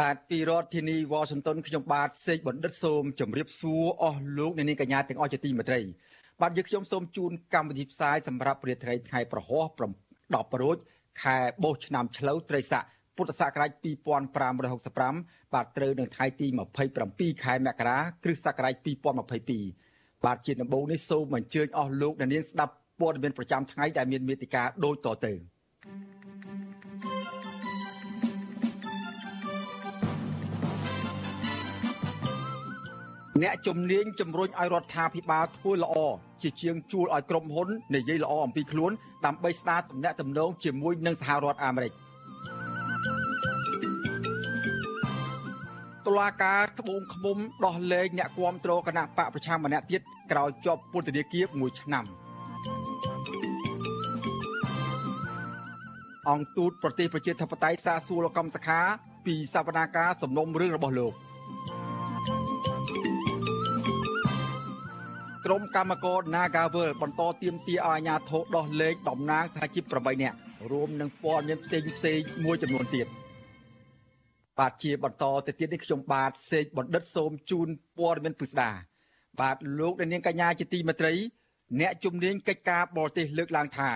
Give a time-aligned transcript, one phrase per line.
[0.00, 5.80] បាទពីរដ្ឋធានី Washington ខ្ញុំបាទសេកបណ្ឌិតសូមជម្រាបសួរអស់លោកអ្នកនាងកញ្ញាទាំងអស់ជាទីមេត្រី
[6.40, 9.64] បាទយើងខ្ញុំសូមជូនកម្មវិធីផ្សាយសម្រាប់ព្រះត្រីថ្ងៃប្រហោះ
[10.14, 10.76] 10រោច
[11.22, 12.84] ខែបោះឆ្នាំឆ្លូវត្រីស័ក
[13.16, 13.70] ពុទ្ធសករាជ
[14.62, 16.46] 2565បាទត្រូវនៅថ្ងៃទី
[16.94, 18.74] 27ខែមករាគ្រិស្តសករាជ
[19.50, 25.32] 2022បាទជាដំបូងនេះសូមអញ្ជើញអស់លោកអ្នកនាងស្ដាប់ព័ត៌មានប្រចាំថ្ងៃដែលមានមេតិការដូចតទៅ
[33.40, 35.94] អ្នកជំនាញជំរុញឲ្យរដ្ឋាភិបាលធ្វើល្អ
[36.42, 38.92] ជាជាងជួលឲ្យក្រុមហ៊ុននិយាយល្អអំពីខ្លួន
[39.26, 41.92] ដើម្បីស្ដារទំនាក់ទំនងជាមួយនឹងសហរដ្ឋអាមេរិក
[46.06, 50.00] តុលាការត្បូងឃ្មុំដោះលែងអ្នកគាំទ្រគណៈបកប្រឆាំងម្នាក់ទៀត
[50.32, 52.04] ក្រោយជាប់ពន្ធនាគារ1ឆ្នាំ
[56.30, 58.80] អង្គទូតប្រទេសប្រជាធិបតេយ្យសាសួរលោកកំសខា
[59.26, 61.14] ពីសវនាការសំណុំរឿងរបស់លោក
[65.52, 70.36] ក្រុមកម្មករ Nagavel បន្តទៀមទាឲ្យអាជ្ញាធរដោះលែងតំណាងសហជីព8នាក់
[70.70, 73.06] រួមនឹងព័ត៌មានផ្សេងផ្សេងមួយចំនួនទៀត
[74.58, 78.70] បាទជាបន្តទៅទៀតនេះខ្ញុំបាទសេកបណ្ឌិតសូមជូនព័ត៌មានពិស្ដា
[79.40, 81.12] បាទលោកនាងកញ្ញាជាទីមេត្រី
[81.80, 83.90] អ្នកជំនាញកិច្ចការបរទេសលើកឡើងថា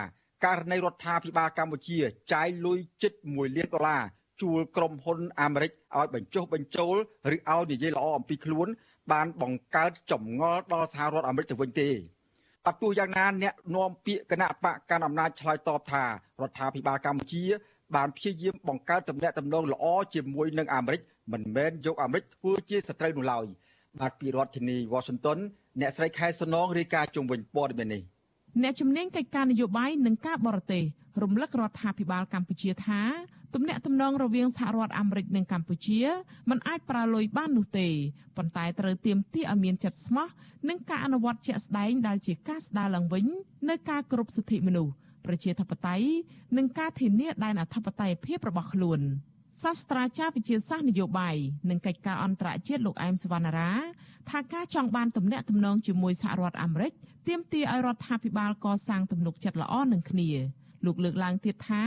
[0.44, 1.98] ករណីរដ្ឋាភិបាលកម្ពុជា
[2.32, 4.02] ចាយលុយជិត1លានដុល្លារ
[4.42, 6.94] ជួលក្រុមហ៊ុនអាមេរិកឲ្យបញ្ចុះបញ្ចូល
[7.32, 8.68] ឬឲ្យនិយាយល្អអំពីខ្លួន
[9.12, 11.88] បានបង្កើតចម្ងល់ដល់សហរដ្ឋអាមេរិកទៅវិញទេ
[12.66, 16.08] អត់ទោះយ៉ាងណាអ្នកនាំពាក្យគណៈបកកណ្ដាលអំណាចឆ្លើយតបថារ
[16.48, 17.44] ដ្ឋាភិបាលកម្ពុជា
[17.96, 19.84] បានព្យាយាមបង្កើតទំនាក់ទំនងល្អ
[20.14, 21.00] ជាមួយនឹងអាមេរិក
[21.32, 23.46] មិនមែនយកអាមេរិកធ្វើជាសត្រូវនោះឡើយ
[24.00, 25.38] បាទពីរដ្ឋធានី Washington
[25.80, 28.02] អ្នកស្រីខែសំណងរាយការណ៍ជុំវិញព័ត៌មាននេះ
[28.62, 30.84] អ្នកជំនាញកិច្ចការនយោបាយនិងការបរទេស
[31.22, 33.00] រំលឹករដ្ឋាភិបាលកម្ពុជាថា
[33.54, 36.00] ទំនាក់ទំនងរវាងសហរដ្ឋអាមេរិកនិងកម្ពុជា
[36.50, 37.88] មិនអាចប្រើលុយបាននោះទេ
[38.36, 40.28] ប៉ុន្តែត្រូវទាមទារឲ្យមានចិត្តស្មោះ
[40.68, 43.26] និងការអនុវត្តជាក់ស្ដែងដែលជាការស្ដារឡើងវិញ
[43.68, 44.92] នៅការគោរពសិទ្ធិមនុស្ស
[45.26, 46.06] ប្រជាធិបតេយ្យ
[46.56, 49.00] និងការធានាដែនអធិបតេយ្យភាពរបស់ខ្លួន
[49.62, 51.36] សាស្ត្រាចារ្យវិទ្យាសាស្ត្រនយោបាយ
[51.70, 53.72] និងកិច្ចការអន្តរជាតិលោកអែមសវណ្ណារា
[54.30, 56.92] ថាការចង់បានទំនាក់ទំនងជាមួយសហរដ្ឋអាមេរិក
[57.28, 60.28] ទាមទារឲ្យរដ្ឋាភិបាលកសាងទំនុកចិត្តល្អនឹងគ្នា
[60.84, 61.84] លោកលើកឡើងទៀតថា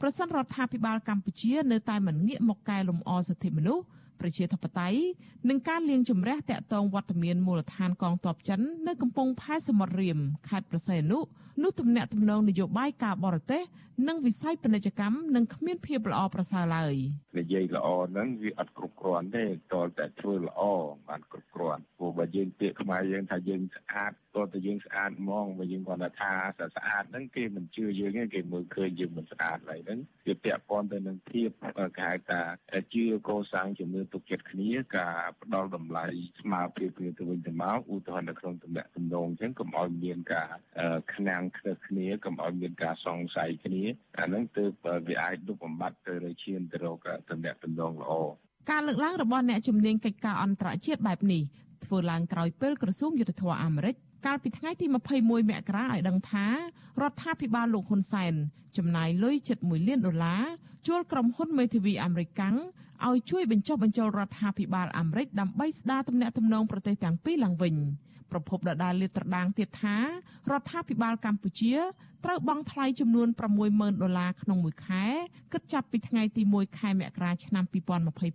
[0.00, 3.84] ប្រសិនរដ្ឋាភិបាលកម្ពុជានៅតែមិនងាកមកកែលម្អសិទ្ធិមនុស្ស
[4.20, 5.00] ប្រជាធិបតេយ្យ
[5.48, 10.18] និងការលាងជំរះតាក់ទងវត្តមានមូលដ្ឋានកងទ័ពចិននៅកំពង់ផែសមុទ្ររៀម
[10.48, 11.20] ខេត្តប្រស័យអនុ
[11.62, 13.62] នោះទំនាក់ទំនងនយោបាយការបរទេស
[14.08, 16.94] និងវិស័យពាណិជ្ជកម្មនឹងគ្មានភាពល្អប្រសើរឡើយ
[17.38, 20.60] និយាយល្អហ្នឹងវាអត់គ្រប់គ្រាន់ទេតើតែធ្វើល្អ
[21.08, 26.32] បានគ្រប់គ្រាន់ព្រោះបើយើងពាក្យខ្មែរយើងថាយើងស្អាតតើតែយើងស្អាតហ្មងបើយើងគាត់ថា
[26.76, 31.48] ស្អាតហ្នឹងគេមិនជឿយើងទេគេមើលឃើញយើងមិនស្អាតឡើយហ្នឹងវាពាក់ព័ន្ធទៅនឹងភាព
[31.98, 32.40] គេហៅថា
[32.94, 36.04] ជឿកសាងជំនឿទុកចិត្តគ្នាការផ្ដល់តម្លៃ
[36.40, 40.48] ស្មើភាពគ្នាទៅវិញទៅមកឧទាហរណ៍នៅក្នុងតំណែងតំណងអញ្ចឹងកុំឲ្យមានការ
[41.14, 43.82] ខ្នាំងគ្នាកុំឲ្យមានការសង្ស័យគ្នា
[44.18, 44.70] អាហ្នឹងទើប
[45.08, 46.98] វាអាចលុបបំបត្តិទៅលើឈានទៅរក
[47.30, 48.12] តំណែងតំណងល្អ
[48.70, 51.42] ការលើកឡើងរបស់អ្នកជំនាញកិច្ចការអន្តរជាតិបែបនេះ
[51.84, 53.94] ធ្វើឡើងក្រោយពេលក្រសួងយុទ្ធភ័ពអាមេរិក
[54.26, 56.46] កាលពីថ្ងៃទី21មករាឲ្យដឹងថា
[57.00, 58.34] រដ្ឋាភិបាលលោកហ៊ុនសែន
[58.76, 60.42] ចំណាយលុយជិត1លានដុល្លារ
[60.86, 62.56] ជួលក្រុមហ៊ុនមេធាវីអាមេរិកកាំង
[63.06, 67.74] ឲ្យជួយបញ្ចុះបញ្ចូលរដ្ឋាភិបាលអាមេរិកដើម្បីស្ដារទំនាក់ទំនងប្រទេសទាំងពីរឡើងវិញ
[68.32, 69.96] ប្រពន្ធដដាលលាតត្រដាងទៀតថា
[70.50, 71.74] រដ្ឋាភិបាលកម្ពុជា
[72.24, 73.28] ត្រូវបង់ថ្លៃចំនួន
[73.64, 75.04] 60000ដុល្លារក្នុងមួយខែ
[75.52, 77.64] គិតចាប់ពីថ្ងៃទី1ខែមករាឆ្នាំ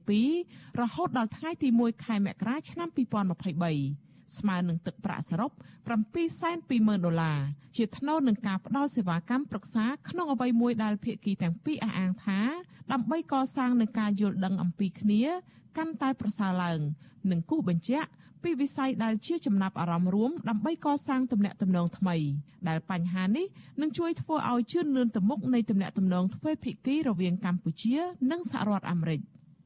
[0.06, 5.51] 2022រហូតដល់ថ្ងៃទី1ខែមករាឆ្នាំ2023ស្មើនឹងទឹកប្រាក់សរុប
[6.27, 7.39] 720,000ដុល្លារ
[7.75, 12.39] ជាថ្នូរនឹងការផ្ដល់សេវាកម្មប្រឹក្សាក្នុងអ្វីមួយដែលភាគីទាំងពីរអះអាងថា
[12.92, 15.24] ដើម្បីកសាងនឹងការយល់ដឹងអំពីគ្នា
[15.77, 16.80] កាន់តែប្រសើរឡើង
[17.31, 18.10] និងគូសបញ្ជាក់
[18.48, 22.16] ពីវិស័យដែលជាចំណាប់អារម្មណ៍រួមដើម្បីកសាងទំនាក់ទំនងថ្មី
[22.68, 23.46] ដែលបញ្ហានេះ
[23.82, 27.96] នឹងជួយធ្វើឲ្យជឿនលឿនទៅមុខនៃទំនាក់ទំនងទ្វេភាគីរវាងកម្ពុជា
[28.32, 29.20] និងសហរដ្ឋអាមេរិក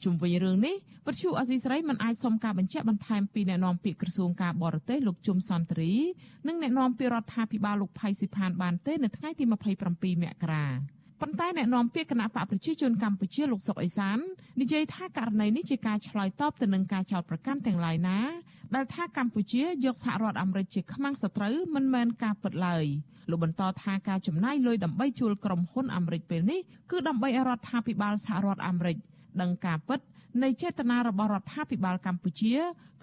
[0.03, 0.75] ជុំវិញរឿងនេះ
[1.07, 5.93] វិទ្យុអសីស្រីមិនអាចសុំការបញ្ជាក់បន្ថែមពីអ្នកនាំពាក្យក្រសួងការបរទេសលោកជុំសន្តិរី
[6.47, 10.65] និងអ្នកនាំពាក្យរដ្ឋាភិបាលលោកផៃស៊ីផានបានទេនៅថ្ងៃទី27មករា
[11.21, 14.17] ប៉ុន្តែអ្នកនាំពាក្យគណៈបកប្រជាជនកម្ពុជាលោកសុកអេសាន
[14.61, 18.19] និយាយថាករណីនេះជាការឆ្លើយតបទៅនឹងការចោទប្រកាន់ទាំងឡាយណា
[18.75, 22.85] ដែលថាកម្ពុជាយកសហរដ្ឋអាមេរិកជាខ្មាំងសត្រូវមិនមែនការពិតឡើយ
[23.29, 26.59] លោកបន្តថាការចំណាយលុយដើម្បីជួលក្រុមហ៊ុនអាមេរិកពេលនេះ
[26.91, 28.97] គឺដើម្បីឲ្យរដ្ឋាភិបាលសហរដ្ឋអាមេរិក
[29.41, 29.99] ដឹងការពិត
[30.43, 32.55] នៃចេតនារបស់រដ្ឋាភិបាលកម្ពុជា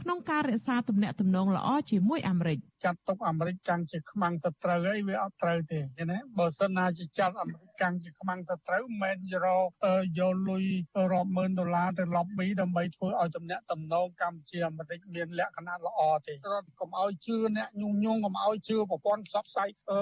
[0.02, 9.48] ក្នុងការរក្សាទំនាក់ទំនងល្អជាមួយអាមេរិកចាត់ទុកអាមេរិកកាន់ជាខ្មាំងសត្រូវអីវាអត់ត្រូវទេឃើញទេបើសិនណាជាចាត់អាមេរិកកាន់ជាខ្មាំងសត្រូវមិនយករ
[10.18, 10.64] យកលុយ
[11.12, 20.00] រាប់ម៉ឺនដុល្លារទៅ lobby ដើម្បីធ្វើឲ្យទំនាក់ទំនងកម្ពុជាអាមេរិកមានលក្ខណៈល្អទេរដ្ឋកុំឲ្យជឿអ្នកញុងញងកុំឲ្យជឿប្រព័ន្ធផ្សព្វផ្សាយអឺ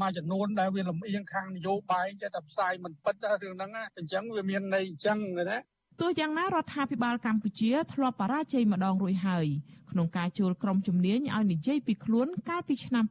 [0.00, 5.18] មួយចំនួនដែលវាលំអៀងខាងនយោបាយចេះតែផ្សាយមិនពិតរឿងហ្នឹងអញ្ចឹងវាមានន័យអញ្ចឹង
[5.50, 5.58] ណា
[6.00, 9.46] ទោះយ៉ាងណារដ្ឋាភិបាលកម្ពុជាធ្លាប់បរាជ័យម្ដងរួចហើយ
[9.90, 13.04] ក្នុងការជួលក្រុមជំនាញឲ្យនិយាយពីខ្លួនកាលពីឆ្នាំ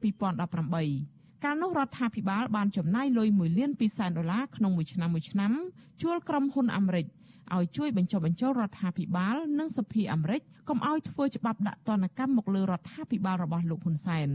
[0.69, 5.51] 2018កាលនោះរដ្ឋាភិបាលបានចំណាយលុយ1លាន2សែនដុល្លារក្នុងមួយឆ្នាំមួយឆ្នាំ
[6.01, 7.05] ជួលក្រុមហ៊ុនអាមេរិក
[7.55, 14.29] ឲ្យជួយបញ្ចុះបញ្ចូលរដ្ឋាភិបាលនិងសភាអាមេរិកកុំឲ្យធ្វើច្បាប់ដាក់ទណ្ឌកម្មមកលើរដ្ឋាភិបាលរបស់លោកហ៊ុនសែន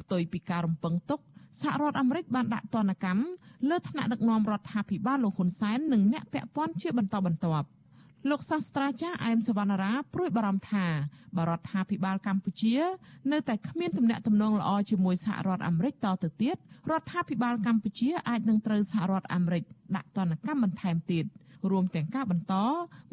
[0.00, 1.20] ផ្ទុយពីការរំពឹងទុក
[1.60, 3.24] សហរដ្ឋអាមេរិកបានដាក់ទណ្ឌកម្ម
[3.68, 7.68] លើថ្នាក់ដឹកនាំរដ្ឋាភិបាលលោកហ៊ុនសែននិងអ្នកពាក់ព័ន្ធជាបន្តបន្ទាប់
[8.30, 10.86] លោកសាស្ត្រាចារ្យអែមសវណ្ណារាព្រួយបារម្ភថា
[11.36, 12.76] បរដ្ឋាភិបាលកម្ពុជា
[13.32, 16.56] នៅតែគ្មានទំនាក់ទំនងល្អជាមួយសហរដ្ឋអាមេរិកតទៅទៀត
[16.90, 19.64] រដ្ឋាភិបាលកម្ពុជាអាចនឹងត្រូវសហរដ្ឋអាមេរិក
[19.96, 21.24] ដាក់ទណ្ឌកម្មបន្ថែមទៀត
[21.70, 22.54] រួមទាំងការបន្ត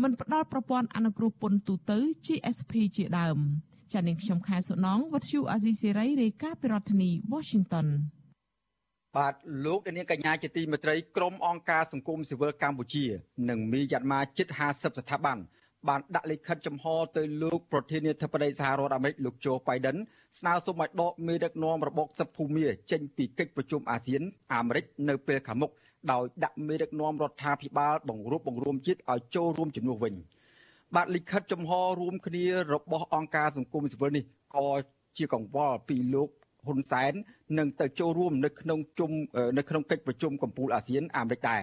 [0.02, 3.38] មិនផ្ដល់ប្រព័ន្ធអនុគ្រោះពន្ធទូទៅ GSP ជាដើម
[3.94, 7.88] ចានាងខ្ញុំខែសុណងវັດឈូអាស៊ីសេរីរាយការណ៍ពីរដ្ឋធានី Washington
[9.17, 9.33] បាទ
[9.65, 13.06] លោកនាងកញ្ញាជាទីមេត្រីក្រុមអង្គការសង្គមស៊ីវិលកម្ពុជា
[13.50, 15.38] និងមីយ៉ាន់ម៉ាជិត50ស្ថាប័ន
[15.88, 16.85] បានដាក់លិខិតចំហ
[17.17, 19.97] ទៅលោកប្រធានាធិបតីសហរដ្ឋអាមេរិកលោកโจ Biden
[20.39, 24.21] ស្នើសុំឲ្យដកមេដឹកនាំរបបសិទ្ធិភូមាចេញពីកិច្ចប្រជុំអាស៊ាន
[24.53, 25.71] អាមេរិកនៅពេលខាងមុខ
[26.11, 30.13] ដោយដាក់មេដឹកនាំរដ្ឋាភិបាលបង្រួបបង្រួមជាតិឲ្យចូលរួមជំនួសវិញ
[30.95, 34.23] បាទលិខិតចំហរួមគ្នារបស់អង្គការសង្គមស៊ីវិលនេះ
[34.56, 34.68] ក៏
[35.18, 36.29] ជាកង្វល់ពីលោក
[36.67, 37.13] ហ៊ុនសែន
[37.57, 39.12] នឹងទៅចូលរួមនៅក្នុងជុំ
[39.57, 41.62] នៅក្នុងកិច្ចប្រជុំកំពូលអាស៊ានអាមេរិកដែរ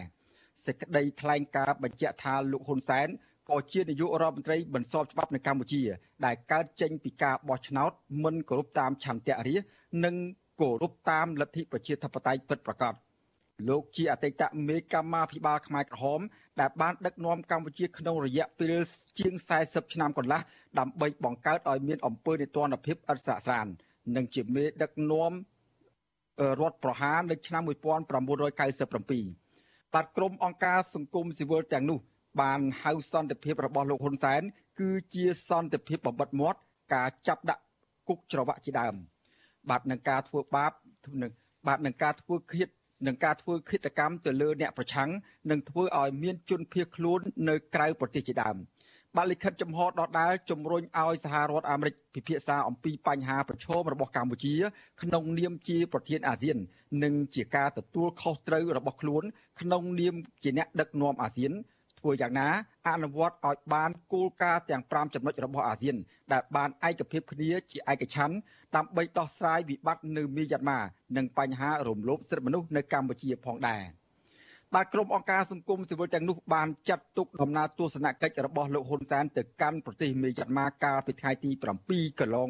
[0.66, 3.08] សេចក្តីថ្លែងការណ៍បញ្ជាក់ថាលោកហ៊ុនសែន
[3.50, 5.82] ក៏ជានាយករដ្ឋមន្ត្រីបន្សពច្បាប់នៅកម្ពុជា
[6.24, 7.90] ដែលកើតចេញពីការបោះឆ្នោត
[8.24, 9.68] មិនគោរពតាមឆន្ទៈរាស្ត្រ
[10.04, 10.14] និង
[10.60, 12.94] គោរពតាមលទ្ធិប្រជាធិបតេយ្យពិតប្រាកដ
[13.68, 16.20] លោកជាអតីតមេកម្មាភិបាលខ្មែរក្រហម
[16.60, 18.74] ដែលបានដឹកនាំកម្ពុជាក្នុងរយៈពេល
[19.18, 19.34] ជាង
[19.64, 20.40] 40ឆ្នាំកន្លះ
[20.78, 23.66] ដើម្បីបង្កើតឲ្យមានអំពើនេតិភាពឥតស្រាកស្រាន
[24.16, 25.32] និងជាមេដឹកនាំ
[26.60, 31.98] រដ្ឋប្រហារនៅឆ្នាំ1997បាទក្រុមអង្គការសង្គមស៊ីវិលទាំងនោះ
[32.40, 34.42] បានហៅសន្តិភាពរបស់លោកហ៊ុនសែន
[34.80, 36.58] គឺជាសន្តិភាពបំបិតមាត់
[36.94, 37.62] ការចាប់ដាក់
[38.08, 38.94] គុកច្រវាក់ជាដើម
[39.70, 40.72] បាទនឹងការធ្វើបាប
[41.22, 41.30] នឹង
[41.66, 42.68] បាទនឹងការធ្វើឃាត
[43.06, 45.10] នឹងការធ្វើឃាតកម្មទៅលើអ្នកប្រឆាំង
[45.50, 48.56] និងធ្វើឲ្យមានជនភៀសខ្លួននៅក្រៅប្រទេសជាដើម
[49.16, 54.54] បានលិខិតចំហដដាលជំរុញឲ្យសហរដ្ឋអាមេរិកពិភាក្សាអំពីបញ្ហាប្រឈមរបស់កម្ពុជា
[55.02, 56.58] ក្នុងនាមជាប្រធានអាស៊ាន
[57.04, 59.22] និងជាការទទួលខុសត្រូវរបស់ខ្លួន
[59.60, 61.52] ក្នុងនាមជាអ្នកដឹកនាំអាស៊ាន
[61.98, 62.48] ធ្វើយ៉ាងណា
[62.88, 65.96] អនុវត្តឲ្យបានគោលការណ៍ទាំង5ចំណុចរបស់អាស៊ាន
[66.32, 68.36] ដែលបានឯកភាពគ្នាជាឯកច្ឆន្ទ
[68.76, 70.80] ដើម្បីដោះស្រាយវិបត្តិនៅមីយ៉ាន់ម៉ា
[71.16, 73.82] និងបញ្ហារំលោភសិទ្ធិមនុស្សនៅកម្ពុជាផងដែរ។
[74.76, 81.50] បាទក្រុមអង្គការសង្គមស៊ីវិលទាំងនោះបានចាត់ទុកដំណើរទស្សនកិច្ចរបស់លោកហ៊ុនសែនទៅកាន់ប្រទេសមេយ៉ាន់ម៉ាកាលពីថ្ងៃទី
[81.84, 82.48] 7កន្លង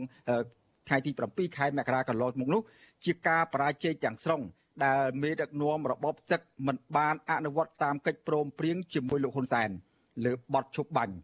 [0.88, 2.62] ថ្ងៃទី7ខែមករាកន្លងមកនោះ
[3.05, 4.41] ជាការបរាជ័យទាំងស្រុង
[4.85, 9.71] ដែលមេដឹកនាំរបបសឹកមិនបានអនុវត្តតាមកិច្ចព្រមព្រៀងជាមួយលោកហ៊ុនសែន
[10.25, 11.14] លើបទឈប់បាញ់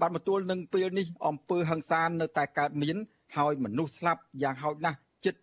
[0.00, 2.96] បានមកទល់នឹងពេលនេះអំពើហិង្សានៅតែកើតមាន
[3.36, 5.34] ហើយមនុស្សស្លាប់យ៉ាងហោចណាស់ជិត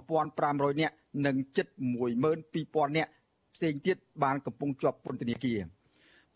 [0.00, 0.94] 1500នាក់
[1.26, 1.66] និងជិត
[2.32, 3.10] 12000នាក់
[3.54, 5.60] ផ្សេងទៀតបានកំពុងជាប់ពន្ធនាគារ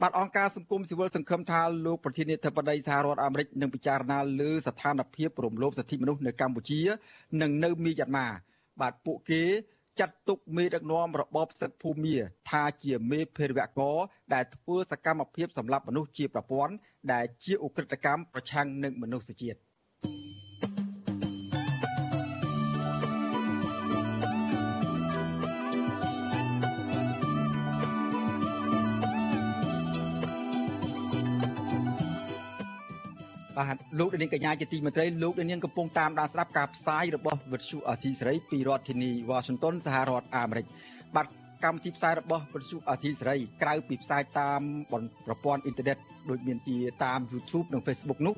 [0.02, 6.80] បាទអង្គការសង្គមស៊ីវិលសង្ឃឹមថាលោកប្រធានាធិបតីសហរដ្ឋអាមេរិកនឹងពិចារណាលើស្ថានភាពរំលោភសិទ្ធិមនុស្សនៅកម្ពុជា
[7.42, 8.28] និងនៅមីយ៉ាន់ម៉ា
[8.80, 9.42] បាទពួកគេ
[10.00, 12.16] ចាត់ទុកមេដឹកនាំរបបសិទ្ធិភូមា
[12.50, 13.96] ថាជាមេភេរវករ
[14.34, 16.74] ដែលធ្វើសកម្មភាពសម្លាប់មនុស្សជាប្រព័ន្ធ
[17.12, 19.58] ដែលជាឧក្រិដ្ឋកម្មប្រឆាំងនឹងមនុស្សជាតិ
[33.56, 40.66] បាទលោកនាងកញ្ញាជាទីមេត្រីលោកនាងកំពុងតាមដានស្ដាប់ការផ្សាយរបស់វិទ្យុអាស៊ីសេរីពីរដ្ឋធានី Washington សហរដ្ឋអាមេរិក
[41.16, 41.26] បាទ
[41.64, 44.60] កម្មវិធីផ្សាយរបស់វិទ្យុអាស៊ីសេរីក្រៅពីផ្សាយតាម
[45.26, 45.98] ប្រព័ន្ធអ៊ីនធឺណិត
[46.30, 48.34] ដូចមានជាតាម YouTube និង Facebook នោះ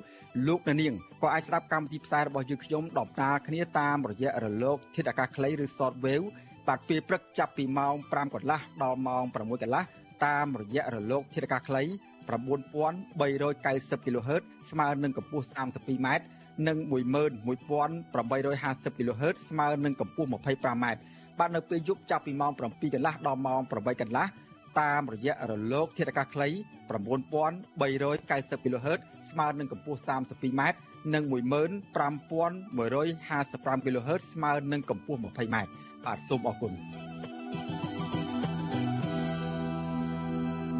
[0.48, 6.26] លោកនាងក៏អាចស្ដាប់កម្មវិធីផ្សាយរបស់យើងខ្ញុំដំណើរគ្នាតាមរយៈរលក ធាតុអាកាសខ្លីឬ Shortwave
[6.68, 9.84] បាទពេលព្រឹកចាប់ពីម៉ោង5កន្លះដល់ម៉ោង6កន្លះ
[10.26, 11.82] តាមរយៈរលកធាតុអាកាសខ្លី
[12.28, 16.08] 9390 kHz ស្មើនឹងកម្ពស់ 32m
[16.68, 20.86] និង11850 kHz ស្មើនឹងកម្ពស់ 25m
[21.38, 22.60] បាទនៅពេលយប់ចាប់ពីម៉ោង7
[22.94, 24.26] កន្លះដល់ម៉ោង8កន្លះ
[24.80, 26.48] តាមរយៈរលកធាតុអាកាសខ្លី
[26.88, 30.62] 9390 kHz ស្មើនឹងកម្ពស់ 32m
[31.14, 35.56] និង15155 kHz ស្មើនឹងកម្ពស់ 20m
[36.04, 36.72] បាទសូមអរគុណ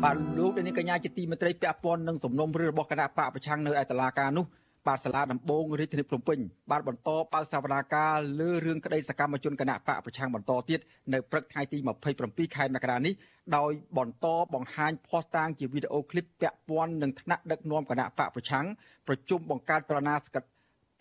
[0.05, 4.45] បាទលោកនាងកញ្ញាជាទីមេត្រីពាក់ព័ន្ធនឹងសំណុំរឿងរបស់គណៈបកប្រឆាំងនៅឯតុលាការនោះ
[4.87, 6.39] បាទសាលាដំបងរាជធានីភ្នំពេញ
[6.71, 10.81] បានបន្តបើកសវនាការលើរឿងក្តីសកម្មជនគណៈបកប្រឆាំងបន្តទៀត
[11.13, 11.79] នៅព្រឹកថ្ងៃទី
[12.17, 13.15] 27ខែមករានេះ
[13.57, 18.67] ដោយបន្តបង្ហាញភស្តុតាងជាវីដេអូឃ្លីបពាក់ព័ន្ធនឹងថ្នាក់ដឹកនាំគណៈបកប្រឆាំង
[19.07, 20.43] ប្រជុំបង្កើតចលនាស្កិត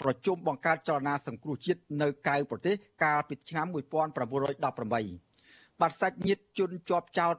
[0.01, 7.35] ប្រជុំបង្កើតចលនាសង្គ្រោះជាតិនៅក្រៅប្រទេសកាលពីឆ្នាំ1918បាទសាច់ញាតិជនជាប់ចោត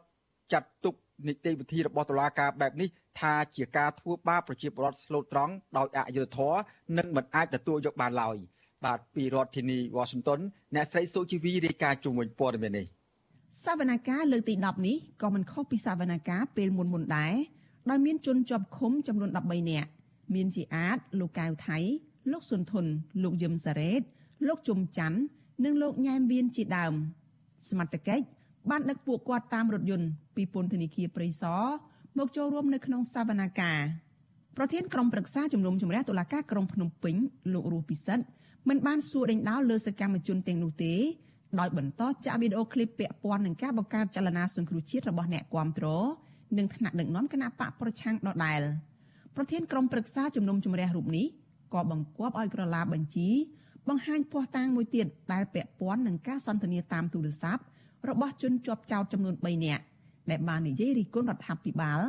[0.55, 0.95] ចាត់ទុក
[1.27, 2.89] នីតិវិធីរបស់តុលាការបែបនេះ
[3.21, 6.61] ថាជាការធ្វើបាបប្រជាពលរដ្ឋស្លូតត្រង់ដោយអយុត្តិធម៌
[6.99, 8.37] និងមិនអាចទទួលយកបានឡើយ
[8.85, 10.41] បាទពីរដ្ឋធានី Washington
[10.75, 12.87] អ្នកស្រីសុជីវីរាយការណ៍ជុំវិញព័ត៌មាននេះ
[13.65, 17.35] សវនកម្មលើកទី10នេះក៏មិនខុសពីសវនកម្មពេលមុនមុនដែរ
[17.91, 19.89] ដោយមានជនជាប់ឃុំចំនួន13នាក់
[20.35, 21.79] មានជាអាចលោកកៅថៃ
[22.33, 22.85] លោកសុនធុន
[23.23, 24.03] លោកយឹមសារ៉េត
[24.47, 25.21] លោកជុំច័ន្ទ
[25.65, 26.93] និងលោកញ៉ែមវៀនជាដើម
[27.69, 28.25] សមត្ថកិច្ច
[28.71, 31.63] បានដឹកពួកគាត់តាមរថយន្តពីពន្ធនាគារព្រៃសរ
[32.19, 33.81] មកចូលរួមនៅក្នុងសវនាការ
[34.57, 37.15] ប្រធានក្រុមប្រឹក្សាជំនុំជម្រះតុលាការក្រុងភ្នំពេញ
[37.53, 38.25] លោករស់ពិសិដ្ឋ
[38.69, 40.95] មិនបានសួរដេញដោលលើសកម្មជនទាំងនោះទេ
[41.61, 45.87] ដោយបន្តចាក់វីដេអូឃ្លីបពាក់ព័ន្ធនឹងការបង្កើតចលនាសង្គ្រោះជាតិរបស់អ្នកគាំទ្រ
[46.59, 48.61] និងថ្នាក់ដឹកនាំគណៈបកប្រឆាំងដដែល
[49.37, 51.27] ប្រធានក្រុមប្រឹក្សាជំនុំជម្រះរូបនេះ
[51.75, 53.29] ក៏បង្គាប់ឲ្យក្រឡាបញ្ជី
[53.89, 57.63] បង្ហាញភ័ស្តុតាងមួយទៀតដែលពាក់ព័ន្ធនឹងការសន្ទនាតាមទូរស័ព្ទ
[58.09, 59.83] របស់ជនជាប់ចោតចំនួន3នាក់
[60.31, 62.01] ដែលបាននិយាយរិះគន់រដ្ឋាភិបាល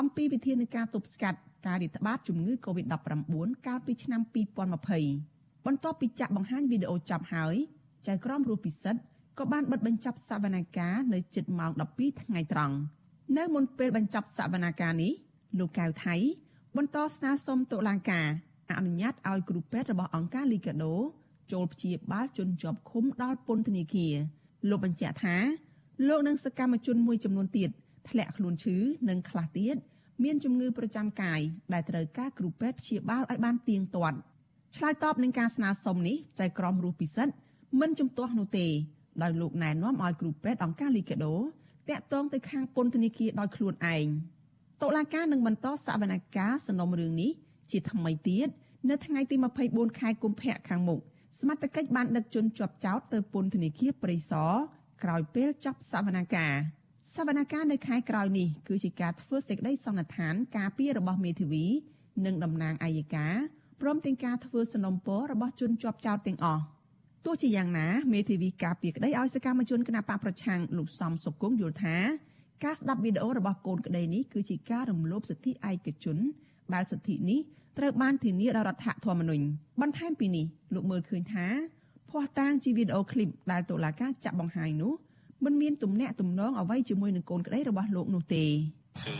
[0.00, 4.20] អំពីវិធានការទប់ស្កាត់ការរាតត្បាតជំងឺ Covid-19 កាលពីឆ្នាំ
[4.94, 7.54] 2020បន្ទាប់ពីចាក់បង្ហាញវីដេអូចប់ហើយ
[8.06, 9.00] ចៅក្រមរស់ពិសិដ្ឋ
[9.38, 12.76] ក៏បានបិទបញ្ចប់សវនាការនៅជិតម៉ោង12ថ្ងៃត្រង់
[13.36, 15.12] នៅមុនពេលបញ្ចប់សវនាការនេះ
[15.58, 16.16] លោកកៅថៃ
[16.76, 18.28] បន្តស្នើសុំតុលាការ
[18.78, 20.94] អនុញ្ញាតឲ្យគ្រូពេទ្យរបស់អង្គការលីកាដូ
[21.52, 24.14] ចូលព្យាបាលជនជាប់ឃុំដល់ពន្ធនាគារ
[24.68, 25.36] លោកបញ្ជាក់ថា
[26.08, 27.70] លោកនិងសកម្មជនមួយចំនួនទៀត
[28.08, 28.76] ធ្លាក់ខ្លួនឈឺ
[29.08, 29.76] និងខ្លះទៀត
[30.24, 31.40] មានជំងឺប្រចាំកាយ
[31.72, 34.18] ដែលត្រូវការគ្រូពេទ្យព្យាបាលឲ្យបានទៀងទាត់
[34.76, 37.34] ឆ្លើយតបនឹងការស្នើសុំនេះចៅក្រមរស់ពិសិដ្ឋ
[37.80, 38.66] មិនជំទាស់នោះទេ
[39.22, 41.34] ដោយលោកណែនាំឲ្យគ្រូពេទ្យអង្គការលីកាដូ
[41.88, 44.06] តាក់ទងទៅខាងពន្ធនាគារដោយខ្លួនឯង
[44.82, 47.30] តុលាការនឹងបន្តសវនកម្មសំណុំរឿងនេះ
[47.70, 48.48] ជាថ្មីទៀត
[48.88, 49.36] នៅថ្ងៃទី
[49.68, 51.00] 24ខែកុម្ភៈខាងមុខ
[51.40, 54.52] សមត្ថកិច្ចបានដឹកជនជាប់ចោតទៅពន្ធនាគារព្រៃសរ
[55.02, 56.60] ក្រោយពេលចប់សវនកម្ម
[57.14, 61.64] សវនកម្មនៅខែក្រោយនេះគឺជាការធ្វើសេចក្តីសន្និដ្ឋានការពីរបស់មេធាវី
[62.26, 63.34] និងតំណាងអัยការ
[63.80, 66.62] ព្រមទាំងការធ្វើសំណុំពររបស់ជនជាប់ចោតទាំងអស់
[67.24, 71.96] ទោះជាយ៉ាងណាមេធាវីការពីក្តីឲ្យសកម្មជនគណបកប្រឆាំងលោកសំសុគង្គយល់ថា
[72.64, 76.18] ការស្ដាប់វីដេអូរបស់កូនក្តីនេះគឺជាការរំលោភសិទ្ធិឯកជន
[76.74, 77.40] ដែលសិទ្ធិនេះ
[77.78, 79.44] ត្រូវបានធានាដោយរដ្ឋធម្មនុញ្ញ
[79.80, 81.46] បន្ថែមពីនេះលោកមើលឃើញថា
[82.10, 84.92] ភ័ស្តុតាងជាវីដេអូឃ្លីបដែលតុលាការចាក់បង្ហាញនោះ
[85.44, 88.44] មិនមានទំនាក់ទំនងអ្វីជាមួយនឹងកូនក្តីរបស់លោកនោះទេ
[89.04, 89.14] គឺ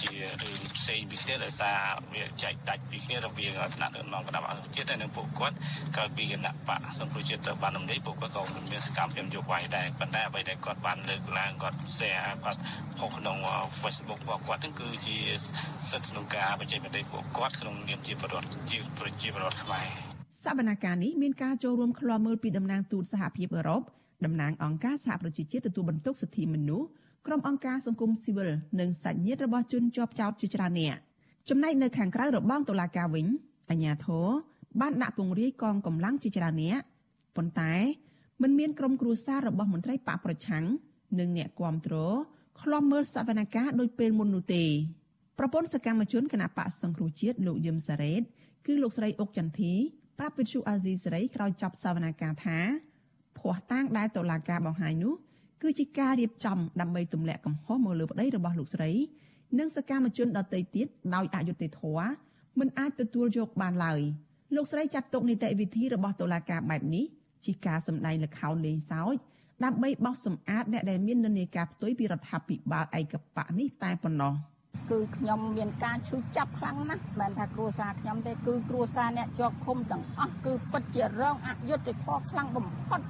[0.00, 1.78] ជារឿងផ្សេងពីគ្នាដោយសារ
[2.12, 5.56] វាចែកដាច់ពីគ្នារវាងថ្នាក់ដឹកនាំគណៈបកជាតិនិងពួកគាត់
[5.96, 12.60] ក្រោយពីគណៈបកសង្គ្រោះជាតិត្រូវបានរំលាយពួកគាត់ក៏មានសកម្មភាពនយោបាយដែរប៉ុន្តែអ្វីដែលគាត់បានលើកឡើងគាត់ share គាត់
[12.98, 13.36] ផុសក្នុង
[13.80, 15.16] Facebook របស់គាត់ហ្នឹងគឺជា
[15.90, 19.86] សិទ្ធិក្នុងការបញ្ចេញមតិពួកគាត់ក្នុងនាមជាប្រវត្តិជាប្រជាពលរដ្ឋខ្មែរ
[20.44, 23.82] សវនកម្មនេះមានការចូលរួមឃ្លាំមើលពីតំណាងទូតសហភាពអឺរ៉ុប
[24.24, 26.88] តំណាងអង្គការសហប្រជាជាតិទទួលបន្ទុកសិទ្ធិមនុស្ស
[27.26, 30.98] ក្រុមអង្គការសង្គមស៊ីវិលនិងសាច់ញាតិរបស់ជនជាប់ចោតជាច្រើននាក់
[31.48, 33.26] ចំណែកនៅខាងក្រៅរបងតុលាការវិញ
[33.70, 34.26] អាជ្ញាធរ
[34.80, 36.84] បានដាក់ពង្រាយកងកម្លាំងជាច្រើននាក់
[37.36, 37.74] ប៉ុន្តែ
[38.42, 40.64] មិនមានក្រុមគ្រួសាររបស់មន្ត្រីបកប្រឆាំង
[41.18, 41.94] និងអ្នកគាំទ្រ
[42.62, 44.64] ឃ្លាំមើលសវនកម្មដោយពេលមុននោះទេ
[45.38, 48.22] ប្រពន្ធសកម្មជនគណៈបកសង្គ្រោះជាតិលោកយឹមសារ៉េត
[48.66, 49.72] គឺលោកស្រីអុកចន្ទធី
[50.18, 52.58] ប្រាប់វិទ្យុអាស៊ីសេរីក្រោយចប់សវនកម្មថា
[53.38, 55.14] ភ័ស្តុតាងដែលតុលាការបង្ហាញនោះ
[55.62, 58.90] គឺជាការរៀបចំដើម្បីទម្លាក់កំហុសមកលើប្តីរបស់លោកស្រី
[59.58, 62.08] និងសកម្មជនដទៃទៀតដោយអយុត្តិធម៌
[62.58, 64.00] មិនអាចទទួលយកបានឡើយ
[64.54, 67.04] លោកស្រីចាត់ទុកនីតិវិធីរបស់តុលាការបែបនេះ
[67.44, 69.16] ជាការសម្ដែងល្ខោនលេងសើច
[69.64, 74.34] ដើម្បីបោះសម្អាតអ្នកដែលមាននិន្នាការផ្ទុយពីរដ្ឋាភិបាលឯកបកនេះតែប៉ុណ្ណោះ
[74.90, 83.00] គឺខ្ញុំមានការឈឺចាប់ខ្លាំងណាស់មិនថាគ្រួសារខ្ញុំទេគឺគ្រួសារអ្នកជាប់ឃុំទាំងអស់គឺពិតជារងអយុត្តិធម៌ខ្លាំងបំផុត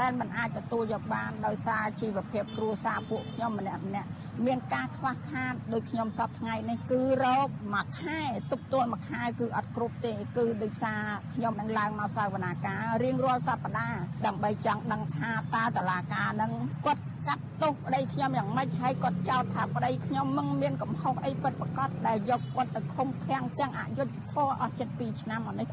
[0.00, 4.08] ដែលមិនអាចទទួលយកបានដោយសារជីវភាពគ្រួសារពួកខ្ញុំម្នាក់ម្នាក់
[4.46, 11.02] មានការខ្វះខាតដោយខ្ញុំសពថ្ងៃនេះគឺរោគមួយខែទប់ទល់មួយខែគឺអត់គ្រប់ទេគឺដោយសារ
[11.34, 16.52] ខ្ញុំនឹងឡើងមកសវនាការរៀងរាល់សប្តាហ៍ដើម្បីចង់ដឹងថាតើតឡាការនឹង
[16.86, 25.68] គាត់កាត់ទោសប្តីខ្ញុំយ៉ាងម៉េចហើយគាត់ចោទថាប្តីខ្ញុំមិនមានកំហុសអីពិតប្រាកដដែលយកគាត់ទៅឃុំឃាំងទាំងអយុត្តិធម៌អស់72ឆ្នាំមកនេះ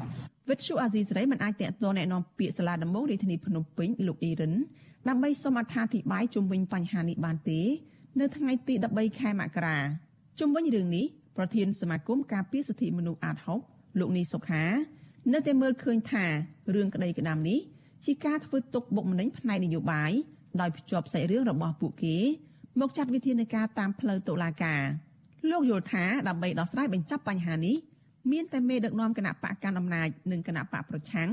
[0.49, 4.55] វិទ្យុអាស៊ីសេរីមិនអាចតាក់ទងแนะនាំពាក្យសាលាដំបងរាជធានីភ្នំពេញលោកអ៊ីរិន
[5.09, 7.61] ដើម្បីសូមអត្ថាធិប្បាយជុំវិញបញ្ហានេះបានទេ
[8.21, 9.79] នៅថ្ងៃទី13ខែមករា
[10.41, 11.07] ជុំវិញរឿងនេះ
[11.37, 13.37] ប្រធានសមាគមការពារសិទ្ធិមនុស្សអាត
[13.69, 14.65] 6លោកនីសុខា
[15.33, 16.25] នៅតែមើលឃើញថា
[16.75, 17.59] រឿងក្តីក្តាមនេះ
[18.05, 20.13] ជាការធ្វើទុកបុកម្នេញផ្នែកនយោបាយ
[20.61, 22.17] ដោយភ្ជាប់សាច់រឿងរបស់ពួកគេ
[22.81, 24.83] មកចាត់វិធានការតាមផ្លូវតុលាការ
[25.51, 27.77] លោកយល់ថាដើម្បីដោះស្រាយបញ្ចប់បញ្ហានេះ
[28.32, 31.30] មានតែមេដឹកនាំគណៈបកកណ្ដាលអំណាចនិងគណៈបកប្រឆាំង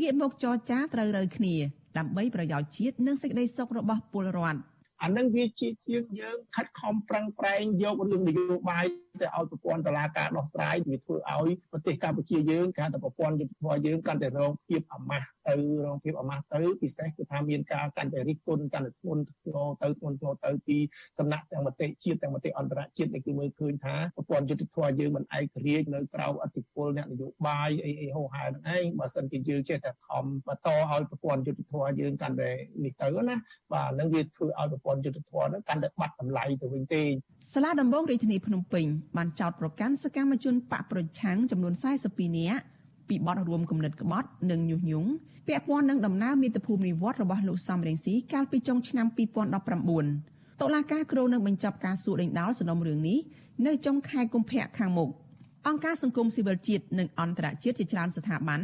[0.00, 1.54] ងាកមកចរចាត្រូវរើគ្នា
[1.98, 4.60] ដើម្បីប្រយោជន៍ជាតិនិងសេចក្តីសុខរបស់ពលរដ្ឋ
[5.04, 8.86] អានឹងវាជាជាងយើងខិតខំប្រឹងប្រែងយករឿងនយោបាយ
[9.20, 20.76] ទៅឲ្យប្រព័ន្ធតឡាការដោះស្រាយវាធ្វើឲ្យប្រទេសកម្ពុជាយើងថាតែប្រព័ន្ធយុទ្ធសាស្ត្រយើងកាន់តែរងភាពអាម៉ាស់ទៅរងភាពអាម៉ាស់ទៅពិសេសគឺថាមានការកាន់តែរិះគន់កាន់តែធ្ងន់ធ្ងរទៅធ្ងន់ធ្ងរទៅពី
[21.18, 32.50] សំណាក់ទាំងមតិជាតិទាំងមតិអន្តរជាតិដែលគឺមើលឃើញថាប្រព័ន្ធយុទ្ធសាស្ត្រយើងមិនឯករាជ្យនៅក្រៅអធិបុលអ្នកនយោបាយអីអីហោហែហ្នឹងឯងបើសិនជាយើងចេះតែខំបន្តឲ្យប្រព័ន្ធយុទ្ធសាស្ត្រយើងកាន់តែ
[32.84, 33.36] នេះទៅណា
[33.72, 37.02] បាទហ្នឹងវាធ្វើឲ្យប្រព័ន្ធយុទ្ធសាស្ត្រហ្នឹងកាន់តែបាត់តម្លៃទៅវិញទេ
[37.52, 38.86] សាលាដំបងរាជធានីភ្នំពេញ
[39.16, 41.74] បានចោទប្រកាន់សកម្មជនបកប្រឆាំងចំនួន
[42.06, 42.62] 42នាក់
[43.08, 45.10] ពីបទរួមគំនិតក្បត់និងញុះញង់
[45.46, 49.06] ពាក់ព័ន្ធនឹងដំណើរមាតុភូមិនិវត្តរបស់លោកសំរងស៊ីកាលពីចុងឆ្នាំ
[49.84, 53.18] 2019តុលាការគ្រងនឹងបញ្ចប់ការសួរដេញដោលសំណុំរឿងនេះ
[53.66, 55.10] នៅចុងខែកុម្ភៈខាងមុខ
[55.68, 58.60] អង្គការសង្គមស៊ីវិលជាតិនិងអន្តរជាតិជាច្រើនស្ថាប័ន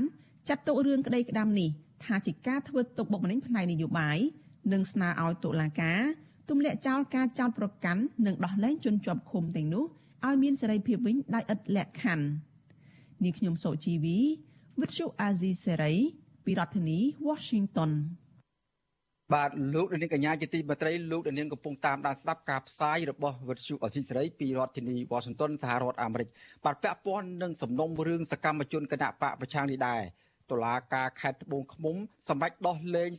[0.49, 1.69] ចាត់ទុករឿងក្តីក្តាំនេះ
[2.05, 4.19] ថាជាការធ្វើទុកបុកម្នេញផ្នែកនយោបាយ
[4.73, 6.01] និងស្នើឲ្យតុលាការ
[6.49, 9.85] ទម្លាក់ចោលការចោទប្រកាន់និងដោះលែងជនជាប់ឃុំទាំងនោះ
[10.27, 12.27] ឲ្យមានសេរីភាពវិញដោយឥតលក្ខខណ្ឌ
[13.23, 14.19] នាងខ្ញុំសូជីវី
[14.81, 15.95] វិទ្យុអាស៊ីសេរី
[16.45, 17.93] ពីរដ្ឋធានី Washington
[19.35, 26.29] បាទលោកនាងកញ្ញាជាទីមេត្រីលោកនាងកំពុងតាមដានស្ដាប់ការផ្សាយរបស់វិទ្យុអស៊ីសេរីពីរដ្ឋធានី Washington សហរដ្ឋអាមេរិក
[26.65, 30.03] បាទពាក់ព័ន្ធនឹងសំណុំរឿងសកម្មជនគណៈបកប្រឆាំងនេះដែរ
[30.51, 31.97] តុលាការខេត្តត្បូងឃ្មុំ
[32.29, 33.11] សម្រេចដោះលែង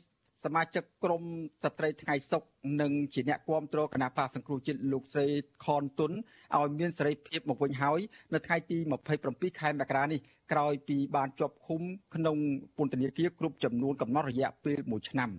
[0.46, 1.24] សមាជិកក្រុម
[1.64, 2.44] ស្ត្រីថ្ងៃសុក
[2.82, 5.28] និងជាអ្នកគាំទ្រគណៈបកសង្គ្រោះជាតិលោកស្រី
[5.66, 6.12] ខនតុន
[6.58, 8.00] ឲ្យមានសេរីភាពមកវិញហើយ
[8.34, 8.78] នៅថ្ងៃទី
[9.20, 10.20] 27ខែមករានេះ
[10.52, 11.82] ក្រោយពីបានជាប់ឃុំ
[12.16, 12.38] ក្នុង
[12.78, 15.32] ពន្ធនាគារគ្រប់ចំនួនកំណត់រយៈពេល1ឆ្នាំ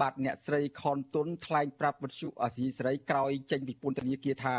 [0.00, 4.56] បាទអ្នកស្រីខនតុនថ្លែងប្រាប់វិទ្យុអាស៊ីសេរីក្រោយចេញពីពន្ធនាគារថា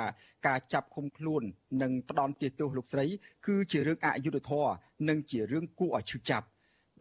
[0.48, 1.44] ការចាប់ឃុំខ្លួន
[1.82, 3.06] និងផ្ដន់ទោសលោកស្រី
[3.48, 4.72] គឺជារឿងអយុត្តិធម៌
[5.10, 6.48] និងជារឿងគួរឲ្យឈឺចាប់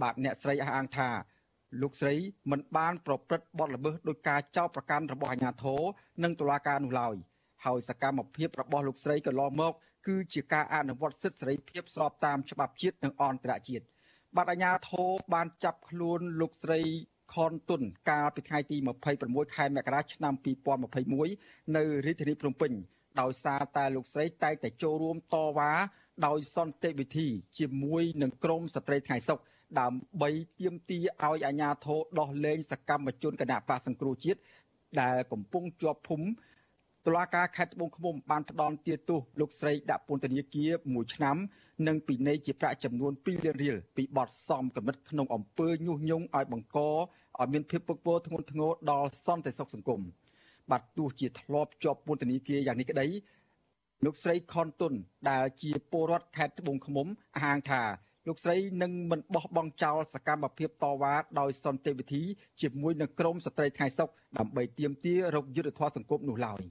[0.02, 1.08] បាទអ្នកស្រីអះអាងថា
[1.82, 2.14] លោកស្រី
[2.50, 5.82] មិនបាន ប្រព្រឹត្តបទល្មើសដោយការចោទប្រកាន់របស់អាជ្ញាធរ
[6.24, 7.14] និងតុលាការនោះឡើយ
[7.64, 9.72] ហើយសកម្មភាពរបស់លោកស្រីកន្លងមក
[10.06, 13.84] គឺជាការអនុវត្តសិទ្ធិសេរីភាពស្របតាមច្បាប់ជាតិនិងអន្តរជាតិ
[14.36, 16.80] បាទអាជ្ញាធរបានចាប់ខ្លួនលោកស្រី
[17.34, 18.76] ខនតុនកាលពីថ្ងៃទី
[19.16, 20.34] 26ខែមករាឆ្នាំ
[21.04, 22.72] 2021នៅរាជធានីភ្នំពេញ
[23.20, 25.72] ដោយសារតែលោកស្រីតែងតែចូលរួមតវ៉ា
[26.26, 27.26] ដោយសន្តិវិធី
[27.58, 29.40] ជាមួយនឹងក្រមស្ត្រីថ្ងៃសុខ
[29.80, 34.40] ដើម្បីទាមទារឲ្យអាជ្ញាធរដោះលែងសកម្មជនគណៈបកសង្គ្រោះជាតិ
[35.00, 36.26] ដែលកំពុងជាប់ភូមិ
[37.06, 41.36] តុលាការខេត្តត្បូងឃ្មុំបានផ្ដន់ទាទោសលោកស្រីដាក់ពន្ធនាគារ1ឆ្នាំ
[41.86, 50.00] និងពិន័យជាប្រាក់ចំនួន2លានរៀលពីបទសំគំនិតក្នុងអំពើញុះញង់ឲ្យបង្កឲ្យមានភាពពឹកពោធ្ងន់ធ្ងរដល់សន្តិសុខសង្គម
[50.70, 53.06] បាទទោះជាធ្លាប់ជាប់ពន្ធនាគារយ៉ាងនេះក្តី
[54.04, 54.92] លោកស្រីខនតុន
[55.30, 57.06] ដែលជាពលរដ្ឋខេត្តត្បូងឃ្មុំ
[57.42, 57.82] ហាងថា
[58.26, 62.22] លោកស្រីនឹងមិនបោះបង់ចោលសកម្មភាពតវ៉ាដោយសន្តិវិធី
[62.62, 64.08] ជាមួយនឹងក្រមស្ត្រីថ្ងៃសុក
[64.38, 66.62] ដើម្បីទាមទាររកយុត្តិធម៌សង្គមនោះឡើយ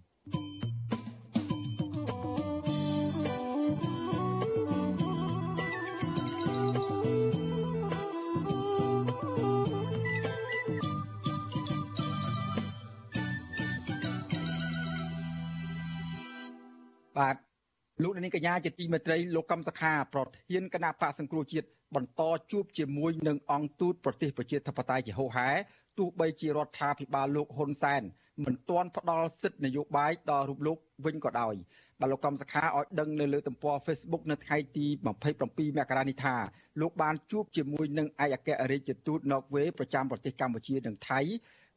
[18.03, 25.49] លោកនាងកញ្ញាជាទីមេត្រីលោកកំសខាប្រធានគណៈបកសង្គ្រោះជាតិបន្តជួបជាមួយនឹងអង្គទូតប្រទេសប្រជាធិបតេយ្យជាហូហែ
[25.97, 28.01] ទោះបីជារដ្ឋាភិបាលលោកហ៊ុនសែន
[28.45, 31.55] មិនទាន់ផ្ដល់សិទ្ធិនយោបាយដល់រូបលោកវិញក៏ដោយ
[31.99, 34.85] បាទលោកកំសខាឲ្យដឹងនៅលើទំព័រ Facebook នៅថ្ងៃទី
[35.31, 36.35] 27មករានេះថា
[36.81, 41.19] លោកបានជួបជាមួយនឹងឯកអគ្គរដ្ឋទូតណ័រវេប្រចាំប្រទេសកម្ពុជានិងថៃ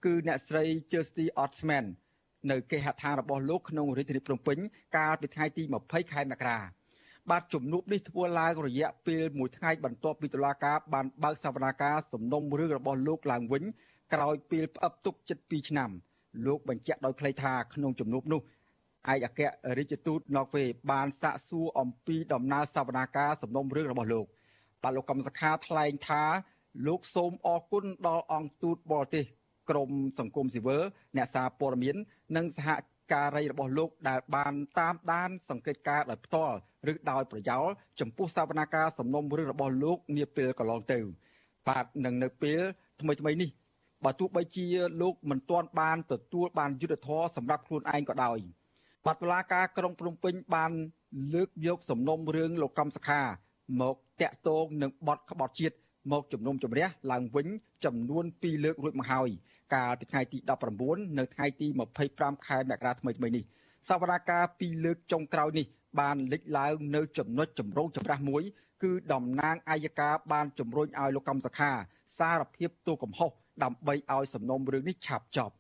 [0.05, 1.87] គឺអ្នកស្រី Kirsty Otsman
[2.51, 4.59] នៅគេហដ្ឋានរបស់លោកក្នុងរាជធានីភ្នំពេញ
[4.97, 6.59] កាលពីថ្ងៃទី20ខែមករា
[7.31, 13.63] បាទជំនួបនេះធ្វើឡើងរយៈពេលមួយថ្ងៃបន្ទាប់ពីតុលាការបានបើកសវនាការសំណុំរឿងរបស់លោកឡើងវិញ
[14.13, 15.91] ក្រោយពេលផ្អឹបទុកជិត2ឆ្នាំ
[16.47, 18.41] លោកបញ្ជាក់ដោយខ្លីថាក្នុងជំនួបនោះ
[19.13, 19.41] ឯកអគ្គ
[19.77, 24.27] រដ្ឋទូតណ័រវេបានសាកសួរអំពីដំណើរសវនាការសំណុំរឿងរបស់លោក
[24.83, 26.23] បាទលោកកំសខាថ្លែងថា
[26.87, 29.25] លោកសូមអរគុណដល់អង្គទូតបរទេស
[29.71, 30.83] ក្រមសង្គមស៊ីវិល
[31.17, 31.97] អ្នកសារព័ត៌មាន
[32.37, 32.69] និងសហ
[33.13, 36.57] ការីរបស់លោកដែលបានតាមដាន សង្កេតការដោយផ្ទាល់
[36.93, 37.67] ឬដោយប្រយោល
[38.01, 40.99] ចំពោះសវនាការសំណុំរឿងរបស់លោកនាពេលកន្លងទៅ
[41.69, 42.61] បាទនឹងនៅពេល
[43.01, 43.51] ថ្មីថ្មីនេះ
[44.05, 44.67] បើទោះបីជា
[45.03, 48.39] លោកមិនទាន់បានទទួលបានយុត្តិធម៌សម្រាប់ខ្លួនឯងក៏ដោយ
[49.05, 50.73] បាត់តុលាការក្រុងភ្នំពេញបាន
[51.35, 53.23] លើកយកសំណុំរឿងលោកកំសខា
[53.81, 55.77] មកតាក់ទងនឹងបទក្បត់ជាតិ
[56.13, 57.47] មកជំនុំជម្រះឡើងវិញ
[57.85, 59.29] ចំនួន2លើករួចមកហើយ
[59.75, 60.39] កាលពីថ្ងៃទី
[60.79, 61.67] 19នៅថ្ងៃទី
[62.07, 63.45] 25ខែមករាថ្មីថ្មីនេះ
[63.89, 65.67] សវនាការ2លើកចុងក្រោយនេះ
[66.01, 68.43] បានលេចឡើងនៅចំណុចចម្រូងចម្រាសមួយ
[68.83, 71.71] គឺតំណាងអាយកាបានជំរុញឲ្យលោកកំសខា
[72.19, 73.31] សារភាពទោសកំហុស
[73.63, 75.55] ដើម្បីឲ្យសំណុំរឿងនេះឆាប់ចប់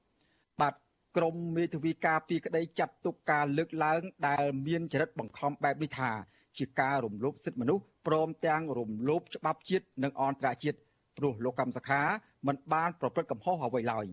[0.61, 0.75] បាទ
[1.16, 6.11] ក្រមមេធាវីការពីក្តីចាត់ទុកការលើកឡើង ដែលមានចរិតបង្ខំបែបនេះថា
[6.59, 10.79] ជាការរំលោភសិទ្ធិមនុស្សព្រមទាំងរំលោភច្បាប់ជាតិនិងអន្តរជាតិ
[11.19, 12.03] ព្រោះលោកកម្មសខា
[12.47, 14.07] មិនបានប្រព្រឹត្តកំហុសអ្វីឡើយ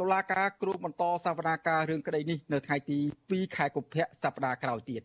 [0.00, 2.98] តុលាការគ្រូបន្តសវនាការរឿងក្តីនេះនៅថ្ងៃទី
[3.28, 5.02] 2ខែកុម្ភៈសប្តាហ៍ក្រោយទៀត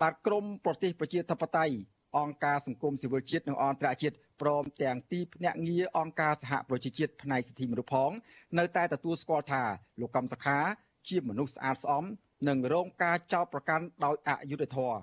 [0.00, 1.74] បាទក្រមប្រទេសប្រជាធិបតេយ្យ
[2.18, 8.10] អង្គការសង្គមស៊ីវិលជាតិនិងអន្តរជាតិព្រមទាំងទីភ្នាក់ងារអង្គការសហប្រជាជាតិផ្នែកសិទ្ធិមនុស្សផង
[8.58, 9.62] នៅតែទទួលស្គាល់ថា
[10.00, 10.58] លោកកម្មសខា
[11.08, 12.04] ជាមនុស្សស្អាតស្អំ
[12.48, 14.98] និងរងការចោទប្រកាន់ដោយអយុត្តិធម៌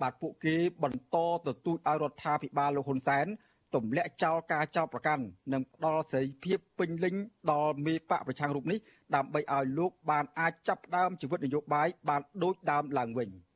[0.00, 1.16] បាទពួកគេបន្ត
[1.46, 3.26] ទទូចឲ្យរដ្ឋាភិបាលលោកហ៊ុនសែន
[3.74, 7.14] ទម្លាក់ចោលការចោទប្រកាន់និងផ្ដល់សេរីភាពពេញលេញ
[7.50, 8.78] ដល់មេបកប្រឆាំងរូបនេះ
[9.14, 13.28] ដើម្បីឲ្យលោកបានអាចចាប់ផ្ដើមជីវិតនយោបាយបានដូចដើមឡើងវិញ។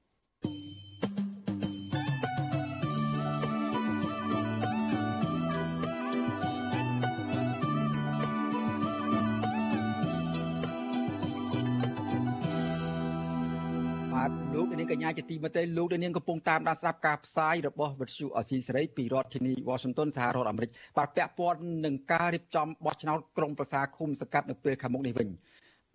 [14.93, 25.29] កនាងកញ្ញាជាទីមេត្រីលោកនាងកំពុងតាមដានស្ដាប់ការផ្សាយរបស់វិទ្យុអស៊ីសេរីពីរដ្ឋធានី Washington សហរដ្ឋអាមេរិកបាទពាក់ព័ន្ធនឹងការរៀបចំបោះឆ្នោតក្រុងប្រសាឃុំសង្កាត់នៅពេលខាងមុខនេះវិញ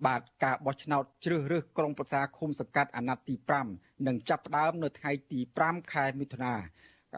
[0.05, 3.35] បាទការបោះឆ្នោតជ្រើសរើសក្រុងប្រសាឃុំសង្កាត់អាណត្តិទី
[3.71, 6.53] 5នឹងចាប់ផ្ដើមនៅថ្ងៃទី5ខែមិថុនា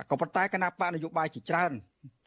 [0.10, 1.72] ក៏ប៉ុន្តែគណៈបកនយោបាយជាច្រើន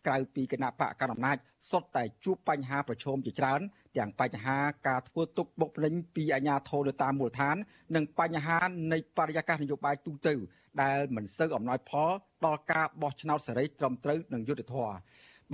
[0.06, 1.36] ក្រៅពីគណៈបកកណ្ដាលអំណាច
[1.70, 3.60] សុទ្ធតែជួបបញ្ហាប្រឈមជាច្រើន
[3.98, 4.56] ទាំងបញ្ហា
[4.88, 7.56] ការធ្វើទុកបុកម្នេញពីអាជ្ញាធរនៅតាមមូលដ្ឋាន
[7.96, 8.58] និងបញ្ហា
[8.92, 10.34] នៃបរិយាកាសនយោបាយទូទៅ
[10.82, 12.10] ដែលមិនសូវអំណោយផល
[12.44, 14.94] ដល់ការបោះឆ្នោតសេរីត្រឹមត្រូវនិងយុត្តិធម៌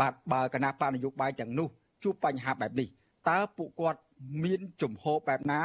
[0.00, 1.68] បាទបើគណៈបកនយោបាយទាំងនោះ
[2.02, 2.88] ជួបបញ្ហាបែបនេះ
[3.28, 4.00] តើពួកគាត់
[4.44, 5.60] មានជំហរបែបណា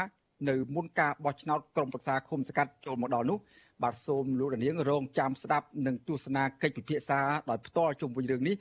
[0.50, 3.38] នៅមុនការបោះឆ្នោតក្រុមប្រឹក្សាឃុំសង្កាត់ចូលមកដល់នោះ
[3.82, 8.56] បាទសូមលោកនាងរងចាំស្ដាប់និងទស្សនាកិច្ចពិភាក្សាដោយផ្ទាល់ជុំវិញរឿងនេះ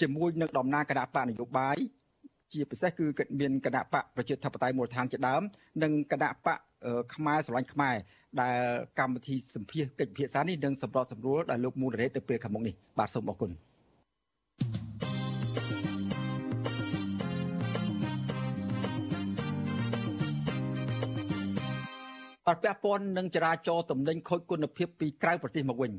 [0.00, 1.76] ជាមួយនឹងតំណាងគណៈបកនយោបាយ
[2.52, 3.06] ជាពិសេសគឺ
[3.40, 5.42] មានគណៈបកប្រជាធិបតេយ្យមូលដ្ឋានជាដើម
[5.82, 6.58] និងគណៈបក
[7.14, 7.96] ខ្មែរស្រឡាញ់ខ្មែរ
[8.40, 8.58] ដែល
[8.98, 13.50] កម្មវិធីសម្ភាសកិច្ចពិភាក្សានេះនឹងសម្របសម្រួលដោយលោកមូលរ៉េតនៅពេលខាងមុខនេះបាទសូមអរគុណ
[22.52, 25.92] បាទពាក់ព័ន្ធនឹងចរាចរណ៍ទំនិញខូចគុណភាពពីក្រៅប្រទេសមកវិញ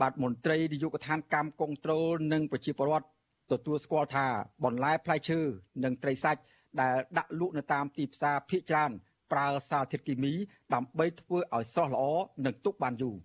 [0.00, 3.06] បាទមន្ត្រីនាយកដ្ឋានកម្មគងត្រូលនិងប្រជាពលរដ្ឋ
[3.52, 4.26] ទទួលស្គាល់ថា
[4.64, 5.40] បន្លែផ្លែឈើ
[5.84, 6.40] និងត្រីសាច់
[6.80, 8.90] ដែលដាក់លក់នៅតាមទីផ្សារភាគច្រើន
[9.32, 10.32] ប្រើសារធាតុគីមី
[10.74, 12.04] ដើម្បីធ្វើឲ្យស្រស់ល្អ
[12.46, 13.16] និងទុកបានយូរ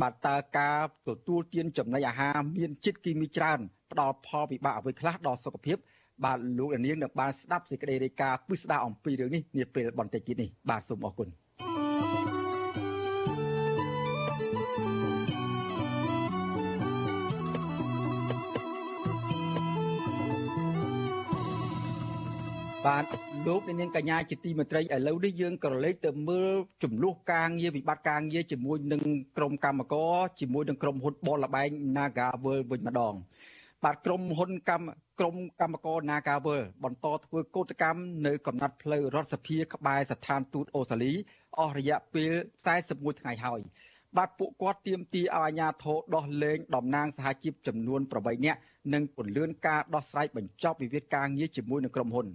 [0.00, 3.60] បាទតើការទទួលទានចំណីអាហារមានជាតិគីមីច្រើន
[3.92, 5.76] ផ្ដល់ផលវិបាកអ្វីខ្លះដល់សុខភាព
[6.24, 11.45] បាទលោកនាងនឹងបានស្ដាប់សេចក្តីរាយការណ៍ពិស្ដារអំពីរឿងនេះនាពេលបន្តិចទៀតនេះបាទសូមអរគុណ
[22.86, 23.04] បាទ
[23.46, 26.50] លោកនាងកញ្ញាជាទីមេត្រីឥឡូវនេះយើងក៏លេចទៅមើល
[26.82, 29.02] ចំនួនការងារវិបត្តិការងារជាមួយនឹង
[29.36, 33.14] ក្រុមកម្មករជាមួយនឹងក្រុមហ៊ុនបលលបែង Nagavel វិញម្ដង
[33.84, 34.86] បាទក្រុមហ៊ុនកម្ម
[35.20, 41.12] ក្រុមកម្មករ Nagavel បន្តធ្វើកោតកម្មនៅកំណត់ផ្លូវរដ្ឋសភាក្បែរស្ថានទូតអូស្ត្រាលី
[41.58, 42.32] អស់រយៈពេល
[42.76, 43.60] 41ថ្ងៃហើយ
[44.16, 48.60] បាទពួកគាត់ទាមទារឲ្យអាជ្ញាធរដោះលែងតំណាងសហជីពចំនួន8នាក់
[48.92, 52.26] និងពន្យាការដោះស្រាយបញ្ចប់វិវាទការងារជាមួយនឹងក្រុមហ៊ុន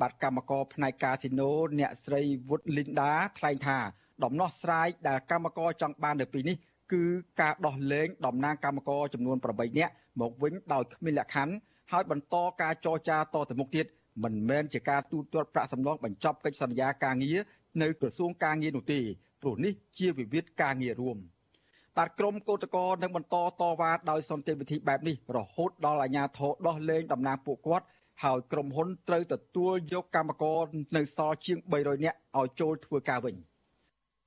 [0.00, 3.78] បាទកម្មករផ្នែកកាស៊ីណូអ្នកស្រីវុតលីនដាថ្លែងថា
[4.24, 6.56] ដំណោះស្រាយដែលកម្មករចង់បាននៅពេលនេះ
[6.92, 7.02] គឺ
[7.40, 11.54] ការដោះលែងតំណាងកម្មករចំនួន8នាក់មកវិញដោយគ្មានលក្ខខណ្ឌ
[11.90, 13.86] ហើយបន្តការចរចាតទៅមុខទៀត
[14.24, 17.38] មិនមែនជាការទូទាត់ប្រាក់សំណងបញ្ចប់កិច្ចសន្យាការងារ
[17.82, 19.00] នៅក្រសួងការងារនោះទេ
[19.42, 21.16] ព្រោះនេះជាវិវាទការងាររួម
[21.96, 27.86] បាទក្រមកោតក្រនឹងបន្តតវ៉ាដោយសន្តិវិធីបែបនេះរហូតដល់អាជ្ញាធរដោះលែងតំណាងពួកគាត់
[28.24, 30.62] ហើយក្រុមហ៊ុនត្រូវទទួលយកកម្មករ
[30.96, 33.34] នៅសល់ជាង300នាក់ឲ្យចូលធ្វើការវិញ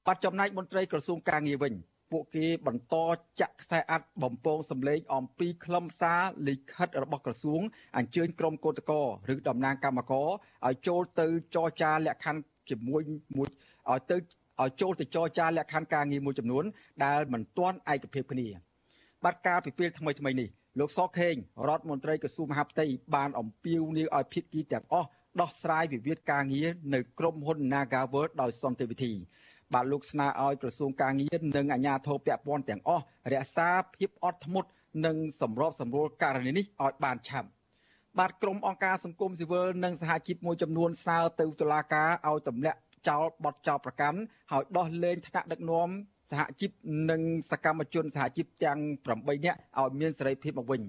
[0.06, 1.73] បាត់ចំណែកមន្ត្រីក្រសួងការងារវិញ
[2.13, 2.95] ពួកគេបន្ត
[3.41, 7.62] ចាក់ខ្សែអាត់បំពងសម្លេងអំពីខ្លឹមសារលិខិតរបស់ក្រសួង
[7.97, 10.28] អញ្ជើញក្រុមកោតក្រឬតំណាងកម្មករ
[10.67, 13.02] ឲ្យចូលទៅចរចាលក្ខខណ្ឌជាមួយ
[13.38, 13.47] មួយ
[13.91, 14.17] ឲ្យទៅ
[14.62, 16.63] ឲ្យចូលទៅចរចាលក្ខខណ្ឌការងារមួយចំនួន
[17.06, 18.47] ដែលមិនទាន់ឯកភាពគ្នា
[19.23, 20.49] បាត់ការពីពេលថ្មីថ្មីនេះ
[20.80, 21.36] លោកសខេង
[21.67, 25.10] រដ្ឋមន្ត្រីក្រសួងមហាផ្ទៃបានអំពាវនាវឲ្យភាគីទាំងអស់
[25.41, 29.13] ដោះស្រាយវិវាទការងារនៅក្រុមហ៊ុន Nagaworld ដោយសន្តិវិធី
[29.73, 34.69] បាទលោកស្នើឲ្យក្រសួងការងារនិងអាជ្ញាធរពាក់ព័ន្ធទាំងអស់រក្សាភាពអត់ធ្មត់
[35.06, 37.49] និងសម្របសម្រួលករណីនេះឲ្យបានឆាប់
[38.19, 44.19] បាទក្រុមអង្គការសង្គមស៊ីវិលនិងសហជីពមួយចំនួនស្នើទៅតុលាការឲ្យទម្លាក់ចោលបទចោលប្រកាន់
[44.52, 45.89] ហើយដោះលែងថ្នាក់ដឹកនាំ
[46.32, 46.71] សហជីព
[47.12, 47.21] និង
[47.52, 48.80] សកម្មជនសហជីពទាំង
[49.12, 50.82] 8នាក់ឲ្យមានសេរីភាពមកវិញ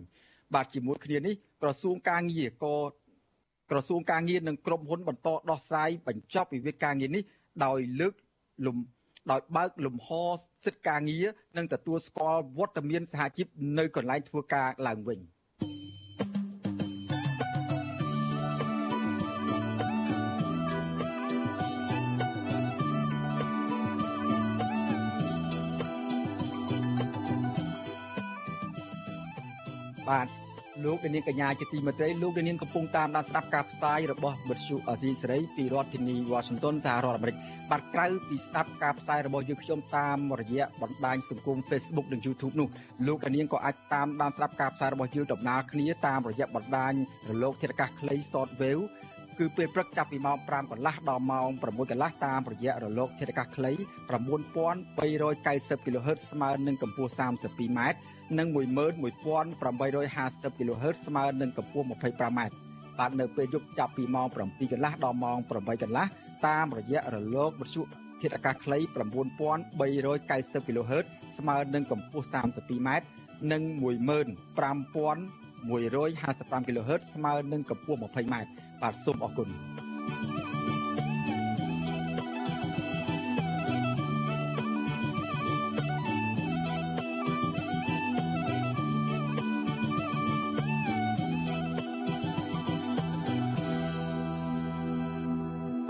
[0.54, 2.76] បាទជាមួយគ្នានេះក្រសួងការងារក៏
[3.70, 7.22] ក្រសួងការងារនិងក្រុមហ៊ុនបន្តដោះស្រាយបញ្ចប់វិវាទការងារនេះ
[7.64, 8.14] ដោយលើក
[8.66, 8.76] លំ
[9.30, 10.08] ដោយបើកលំហ
[10.64, 13.46] សិទ្ធិការងារនិងទទួលស្គាល់វត្តមានសហជីព
[13.78, 15.20] នៅកន្លែងធ្វើការឡើងវិញ។
[30.08, 30.43] បាទ
[30.82, 37.37] លោកនាងកញ្ញាជាទីមេត្រីលោកនាងកំពុងតាមដានស្ដាប់ការផ្សាយរបស់វិទ្យុអាស៊ីសេរីពីរដ្ឋធានី Washington សហរដ្ឋអាមេរិក
[37.70, 42.68] បាទក្រៅពីស្ដាប់ការផ្សាយរបស់យើងខ្ញុំតាមរយៈបណ្ដាញសង្គម Facebook និង YouTube នោះ
[43.06, 46.92] លោកនាងក៏អាចតាមដានស្ដាប់ការផ្សាយរបស់យើងដំណើរគ្នាតាមរយៈបណ្ដាញ
[47.30, 48.84] រលកធាតុអាកាសខ្លី Shortwave
[49.38, 57.80] គឺពេលព្រឹកចាប់ពីម៉ោង5កន្លះដល់ម៉ោង6កន្លះតាមរយៈរលកធាតុអាកាសខ្លី9390 kHz ស្មើនឹងកម្ពស់ 32m
[58.38, 62.40] និង11850 kHz ស្មើនឹងកម្ពស់ 25m
[62.98, 64.37] បាទនៅពេលយប់ចាប់ពីម៉ោង7
[64.72, 66.06] កន្លះដល់ម៉ោង8កន្លះ
[66.46, 67.82] តាមរយៈរលកវិទ្យុ
[68.20, 71.04] ធាតុអាកាសខ្លី9390 kHz
[71.38, 72.90] ស្មើនឹងកម្ពស់ 32m
[73.52, 78.34] និង15155 kHz ស្មើនឹងកម្ពស់ 20m
[78.82, 79.48] បាទសូមអរគុណ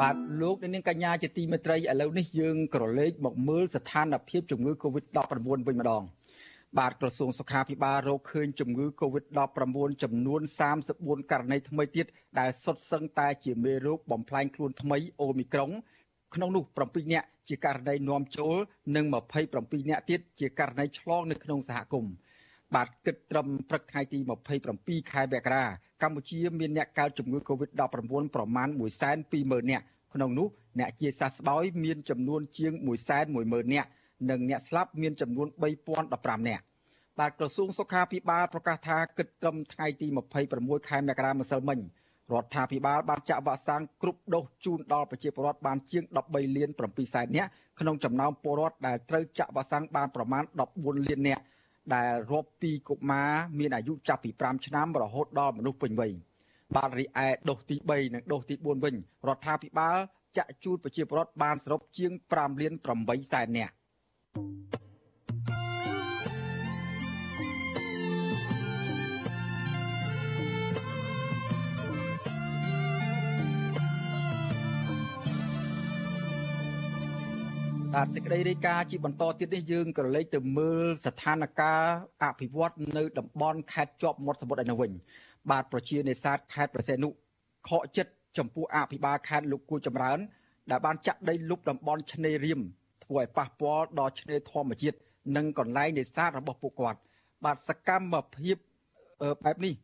[0.01, 5.19] បាទលោកនាងកញ្ញាជាទីមេត្រីឥឡូវនេះយើងក្រឡេកមកមើលស្ថានភាពជំងឺ Covid-19
[5.69, 6.03] វិញម្ដង
[6.79, 9.43] បាទក្រសួងសុខាភិបាលរកឃើញជំងឺ Covid-19
[10.03, 10.41] ចំនួន
[10.87, 12.07] 34ករណីថ្មីទៀត
[12.39, 15.71] ដែលសុទ្ធសឹងតែជាមេរោគបំផ្លែងខ្លួនថ្មីអូមីក្រុង
[16.35, 18.57] ក្នុងនោះ7នាក់ជាករណីនាំចូល
[18.97, 19.05] និង
[19.49, 22.13] 27នាក់ទៀតជាករណីឆ្លងនៅក្នុងសហគមន៍
[22.75, 24.19] បាទគិតត្រឹមព្រឹកថ្ងៃទី
[24.65, 25.65] 27ខែមករា
[26.03, 27.83] កម្ពុជាមានអ្នកកើតជំងឺ Covid-19
[28.35, 28.69] ប្រមាណ
[29.21, 29.85] 120,000នាក់
[30.15, 32.73] ក្នុងនោះអ្នកជាសះស្បើយមានចំនួនជាង
[33.23, 33.89] 110,000នាក់
[34.31, 35.49] និងអ្នកស្លាប់មានចំនួន
[35.99, 36.63] 3015នាក់
[37.19, 40.07] បាទក្រសួងសុខាភិបាលប្រកាសថាគិតត្រឹមថ្ងៃទី
[40.49, 41.79] 26ខែមករាម្សិលមិញ
[42.33, 50.43] រដ្ឋាភិបាលបានចាក់វ៉ាក់សាំងគ្រប់ដូសជូនដល់ប្រជាពលរដ្ឋបានជាង13លាន7សែននាក់ក្នុងចំណោមពលរដ្ឋដែលត្រូវចាក់វ៉ាក់សាំងបានប្រមាណ
[50.75, 51.43] 14លាននាក់
[51.95, 56.13] ដែលរាប់ពីកុមារមានអាយុចាប់ពី5ឆ្នាំរហូតដល់មនុស្សពេញវ័យ
[56.75, 58.95] បាទរីឯដូសទី3និងដូសទី4វិញ
[59.29, 59.97] រដ្ឋាភិបាល
[60.37, 63.75] ចាក់ជូនប្រជាពលរដ្ឋបានសរុបជាង5លាន8សែននាក់
[77.95, 84.93] បាទសេចក្តីរាយការណ៍ជាបន្តទៀតនេះយើងក៏លេចទៅមើលស្ថានភាពអភិវឌ្ឍនៅតំបន់ខេត្តជាប់មាត់សមុទ្រឯនោះវិញ
[85.51, 87.09] បាទប្រជានេសាទខេត្តប្រសេនុ
[87.69, 90.19] ខកចិត្តចំពោះអភិបាលខេត្តលោកគូចម្រើន
[90.71, 92.61] ដែលបានចាក់ដីលុបតំបន់ឆ្នេររៀម
[93.05, 94.99] ធ្វើឲ្យប៉ះពាល់ដល់ឆ្នេរធម្មជាតិ
[95.37, 97.01] និងកន្លែងនេសាទរបស់ពួកគាត់
[97.45, 98.57] បាទសកម្មភាព
[99.45, 99.75] បែបនេះ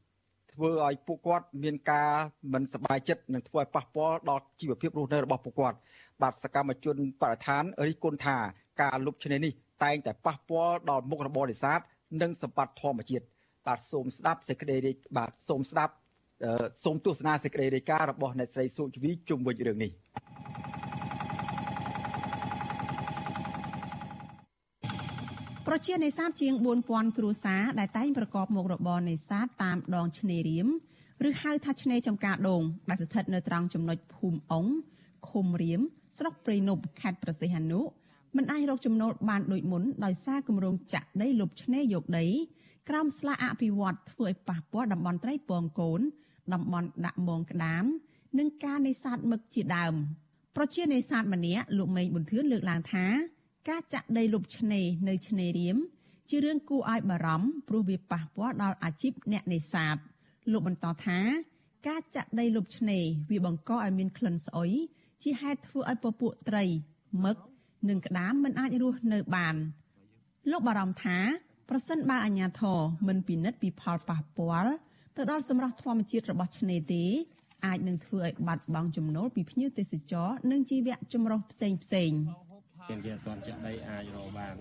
[0.53, 2.13] ធ្វើឲ្យពួកគាត់មានការ
[2.53, 5.77] មិនសប្បាយចិត្តនិងធ្វើឲ្យប៉ះពាល់ដល់ជីវភាពរស់នៅរបស់ពួកគាត់
[6.23, 8.37] បាទសកម្មជនបរិស្ថានរិះគន់ថា
[8.83, 9.53] ការលុបឆ្នេរនេះ
[9.85, 11.81] តែងតែប៉ះពាល់ដល់មុខរបរនេសាទ
[12.23, 13.25] និងសម្បត្តិធម្មជាតិ
[13.67, 15.95] បាទសូមស្ដាប់សេចក្តីរាយបាទសូមស្ដាប់
[16.85, 19.91] សូមទស្សនាសេចក្តីរាយការណ៍របស់អ្នកស្រីសុជីវីជុំវិញរឿងនេះ
[25.69, 26.55] ប្រជានេសាទជាង
[26.87, 30.67] 4000គ្រួសារដែលតែងប្រកបមុខរបរនេសាទតាមដងឆ្នេររៀម
[31.29, 34.67] ឬហៅថាឆ្នេរចំការដូងដែលស្ថិតនៅត្រង់ចំណុចភូមិអុង
[35.29, 35.81] ឃុំរៀម
[36.19, 37.81] ស្រុកព្រៃនប់ខេត្តប្រសិទ្ធនុ
[38.37, 42.27] មិនអាចរកចំណូលបានដូចមុនដោយសារគម្រោងចាក់ដីលុបឆ្នេរយកដី
[42.89, 46.01] ក្រោមស្លាកអភិវឌ្ឍធ្វើឲ្យប៉ះពាល់តំបន់ត្រីពងកូន
[46.53, 47.85] តំបន់ដាក់មងក្តាម
[48.39, 49.95] និងការនេសាទមឹកជាដើម
[50.57, 53.07] ប្រជានេសាទម្នាក់លោកមេងប៊ុនធឿនលើកឡើងថា
[53.69, 55.77] ការចាក់ដីលុបឆ្នេរនៅឆ្នេររៀម
[56.29, 59.97] ជារឿងគួរឲ្យបារម្ភព្រោះវាប៉ះពាល់ដល់អាជីពអ្នកនេសាទ
[60.53, 61.19] លោកបន្តថា
[61.89, 64.71] ការចាក់ដីលុបឆ្នេរវាបង្កឲ្យមានក្លិនស្អុយ
[65.23, 66.65] ជាហេតុធ្វើឲ្យពពួកត្រី
[67.25, 67.37] មឹក
[67.89, 69.57] និងក្តាមមិនអាចរស់នៅបាន
[70.51, 71.19] លោកបារម្ភថា
[71.69, 74.73] ប្រសិនបើអាជ្ញាធរមិនពិនិត្យពីផលប៉ះពាល់
[75.17, 77.05] ទៅដល់សម្រស់ធម្មជាតិរបស់ឆ្នេរទេ
[77.67, 82.13] អាចនឹងធ្វើឲ្យបាត់បង់ចំណូលពីភ្ញៀវទេសចរនិងជីវៈចម្រុះផ្សេងផ្សេង
[82.91, 84.55] គេគេអត់ទាន់ចាក់ដីអាចរកបាន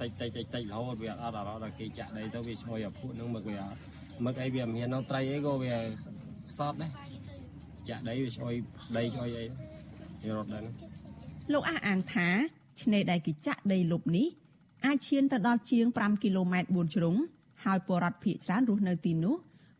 [0.00, 3.58] តិចតិចតិចតិចរហូតវាអត់ដល់ដល់គេចាក់ដីទៅវាឈ្ងុយអាភក់នឹងមកវា
[4.26, 5.74] មកអីវាមាននៅត្រីអីក៏វា
[6.58, 6.90] សតដែរ
[7.88, 8.54] ចាក់ដីវាឈ្ងុយ
[8.96, 9.44] ដីឈ្ងុយអី
[10.24, 10.62] វារត់ដែរ
[11.52, 12.28] លោកអះអាងថា
[12.82, 14.26] ឆ្នេរដែលគេចាក់ដីលុបនេះ
[14.86, 17.16] អាចឈានទៅដល់ជាង5គីឡូម៉ែត្រ4ជ្រុង
[17.64, 19.36] ហើយពលរដ្ឋភៀសច្រើនរស់នៅទីនោះ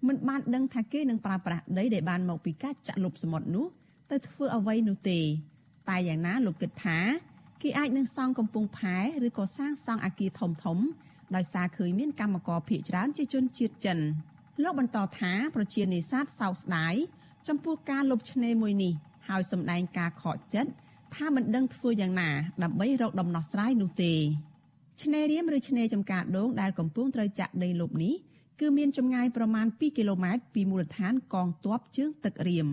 [0.07, 3.67] មិនបានដឹងថាគេនឹងប្រើប្រាស់ដីដែលបានមកពីការចាក់លុបសមុទ្រនោះ
[4.11, 5.19] ទៅធ្វើអ្វីនោះទេ
[5.90, 6.98] តែយ៉ាងណាលោកគិតថា
[7.62, 8.96] គេអាចនឹងសង់កំពង់ផែ
[9.27, 10.79] ឬក៏សាងសង់អគារធំធំ
[11.35, 13.98] ដោយសារឃើញមានកម្មករភៀសច្រើនជាជនជាតិចិន
[14.62, 16.94] លោកបន្តថាប្រជានេសាទសោកស្ដាយ
[17.48, 18.92] ចំពោះការលុបឆ្នេរមួយនេះ
[19.29, 20.70] ហើយសម្ដែងការខកចិត្ត
[21.14, 22.31] ថាមិនដឹងធ្វើយ៉ាងណា
[22.62, 24.14] ដើម្បីរកដំណោះស្រាយនោះទេ
[25.03, 28.14] ឆ្នេររៀមឬឆ្នេរចំការដូងដែលកំពុងត្រូវចាក់ដីលុបនេះ
[28.61, 32.68] គឺមានចម្ងាយប្រមាណ2គីឡូម៉ែត្រពីមូលដ្ឋានកងទ័ពជើងទឹករៀម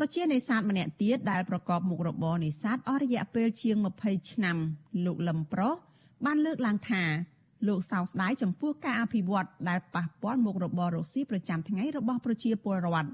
[0.00, 4.56] ្រជានេសាទម្នាក់ទៀតដែលប្រកបមុខរបរនេសាទអស់រយៈពេលជាង20ឆ្នាំ
[5.04, 5.74] លោកលឹមប្រុស
[6.24, 7.02] បានលើកឡើងថា
[7.68, 13.10] លោកសោកស្ដាយចំពោះការអភិវឌ្ឍដែលប៉ះពាល់មុខរបររកស៊ីប្រចាំថ្ងៃរបស់ប្រជាពលរដ្ឋ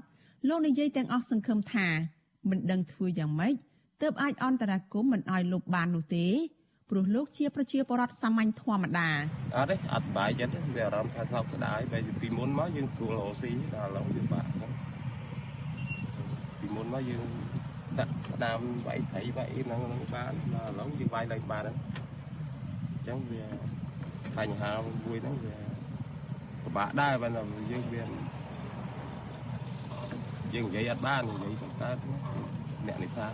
[0.49, 1.87] លោកនិយាយទាំងអស់សង្ឃឹមថា
[2.49, 3.53] មិនដឹងធ្វើយ៉ាងម៉េច
[4.01, 6.27] ទើបអាចអន្តរាគមន៍មិនឲ្យលុបបាននោះទេ
[6.89, 9.09] ព្រោះលោកជាប្រជាពលរដ្ឋសាមញ្ញធម្មតា
[9.57, 14.71] អត់ទេអត់បាយចិត្តទេវាអារម្មណ៍ថាសោកស្ដាយបែរពីមុនមកយើងស្រួលរស់ស៊ីដល់ឥឡូវយើងបាក់ហ្នឹង
[16.65, 17.27] ពីមុនមកយើង
[17.99, 21.77] ដាក់ក្តាមវាយត្រីវាយហ្នឹងហ្នឹងបានដល់ឥឡូវយើងវាយឡើងបានហ្នឹង
[22.93, 23.43] អញ្ចឹងវា
[24.37, 24.71] បញ្ហា
[25.05, 25.55] មួយហ្នឹងវា
[26.63, 27.27] ពិបាកដែរបើ
[27.71, 28.03] យើងវា
[30.53, 31.97] យើងនិយាយអត់បាននិយាយទៅកើត
[32.87, 33.31] អ្នកនេសាទ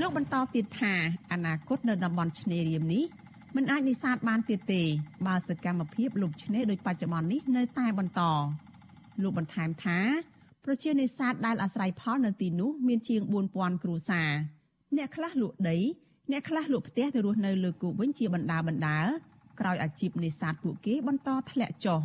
[0.00, 0.94] លោកបន្តទៀតថា
[1.32, 3.04] អនាគតនៅតំបន់ឆ្នេររៀមនេះ
[3.56, 4.82] មិនអាចនេសាទបានទៀតទេ
[5.26, 8.22] បើសកម្មភាពលុបឆ្នេរដូចបច្ចុប្បន្ននេះនៅតែបន្ត
[9.22, 9.98] លោកបន្ថែមថា
[10.64, 13.20] ប្រជានេសាទដែលអាស្រ័យផលនៅទីនោះមានជាង
[13.52, 14.30] 4000គ្រួសារ
[14.96, 15.78] អ្នកខ្លះលក់ដី
[16.30, 18.98] អ្នកខ្លះលក់ផ្ទះទៅរស់នៅលើគោកវិញជាបណ្ដាបណ្ដា
[19.60, 22.00] ក្រោយអាជីពនេសាទពួកគេបន្តធ្លាក់ចុះ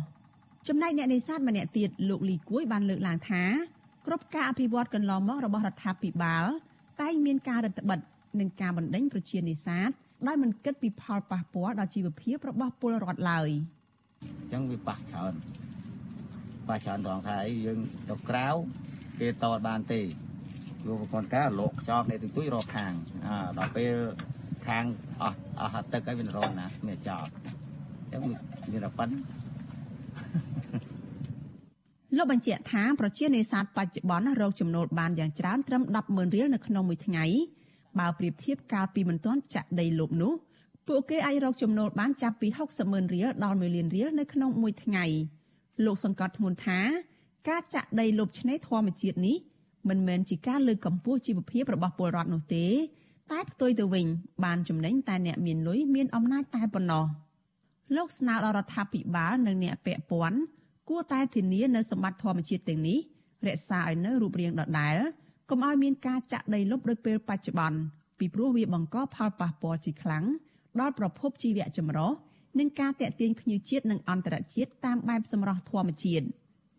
[0.68, 3.42] ចំណែកអ្នកនេសាទម្នាក់ទៀតលោកលីគួយបានលើកឡើងថា
[4.06, 6.44] គ្រប់ការអភិវឌ្ឍកន្លងមករបស់រដ្ឋាភិបាល
[7.00, 9.90] តែងមានការរឹតបន្តឹងនិងការបណ្ដេញប្រជានេសាទ
[10.26, 13.48] ដោយមិនគិតពីផលប៉ះពាល់ដល់ជីវភាពរបស់ពលរដ្ឋឡើយ
[14.22, 15.32] អញ្ចឹងវាប៉ះច្រើន
[16.70, 17.78] ប៉ះច្រើនត្រង់ថាអីយើង
[18.10, 18.48] ទៅក្រៅ
[19.18, 20.00] គេតតបានទេ
[20.86, 22.92] លោកប្រព័ន្ធការលោកខ្ចប់នៅទីទួយរកខាង
[23.26, 23.94] អាដល់ពេល
[24.68, 24.84] ខាង
[25.22, 27.26] អស់អស់ទឹកហើយវារត់ណាមានចោល
[28.02, 28.22] អញ្ចឹង
[28.70, 29.22] មានតែប៉ុណ្្នឹង
[32.16, 37.24] លោកបញ្ជាក់ថាប្រជានេសាទបច្ចុប្បន្នរកចំណូលបានយ៉ាងច្រើនត្រឹម100000រៀលនៅក្នុងមួយថ្ងៃ
[37.98, 40.32] បើប្រៀបធៀបកាលពីមិនទាន់ចាក់ដីលុបនោះ
[40.88, 42.48] ពួកគេអាចរកចំណូលបានចាប់ពី
[42.80, 45.04] 600,000រៀលដល់1លានរៀលនៅក្នុងមួយថ្ងៃ
[45.84, 46.80] លោកសង្កត់ធ្ងន់ថា
[47.48, 49.36] ការចាក់ដីលុបឆ្នេរធម្មជាតិនេះ
[49.88, 52.66] មិនមែនជាការលើកកម្ពស់ជីវភាពរបស់ពលរដ្ឋនោះទេ
[53.32, 54.06] តែផ្ទុយទៅវិញ
[54.44, 57.04] បានចំណេញតែអ្នកមានលុយមានអំណាចតែប៉ុណ្ណោះ
[57.96, 60.38] លោកស្នើដល់រដ្ឋាភិបាលនិងអ្នកពាក់ព័ន្ធ
[60.88, 62.98] គួរតែធានានៅសម្បត្តិធម្មជាតិទាំងនេះ
[63.46, 64.96] រក្សាឲ្យនៅរូបរាងដដែល
[65.50, 67.78] កុំឲ្យមានការចាក់ដីលុបដោយពេលបច្ចុប្បន្ន
[68.18, 70.24] ពីព្រោះវាបង្កផលប៉ះពាល់ជាខ្លាំង
[70.80, 72.10] ដល់ប្រភពជីវៈចម្រុះ
[72.58, 76.26] និងការតេទៀងភ្ញៀវជាតិនិងអន្តរជាតិតាមបែបសម្រស់ធម្មជាតិ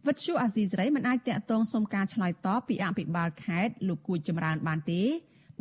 [0.08, 5.02] វិទ្យុអាស៊ីសេរីមិនអាចតាក់ទងសុំការឆ្លើយតបពីអភិបាលខេត្តលោកគួចចម្រើនបានទេ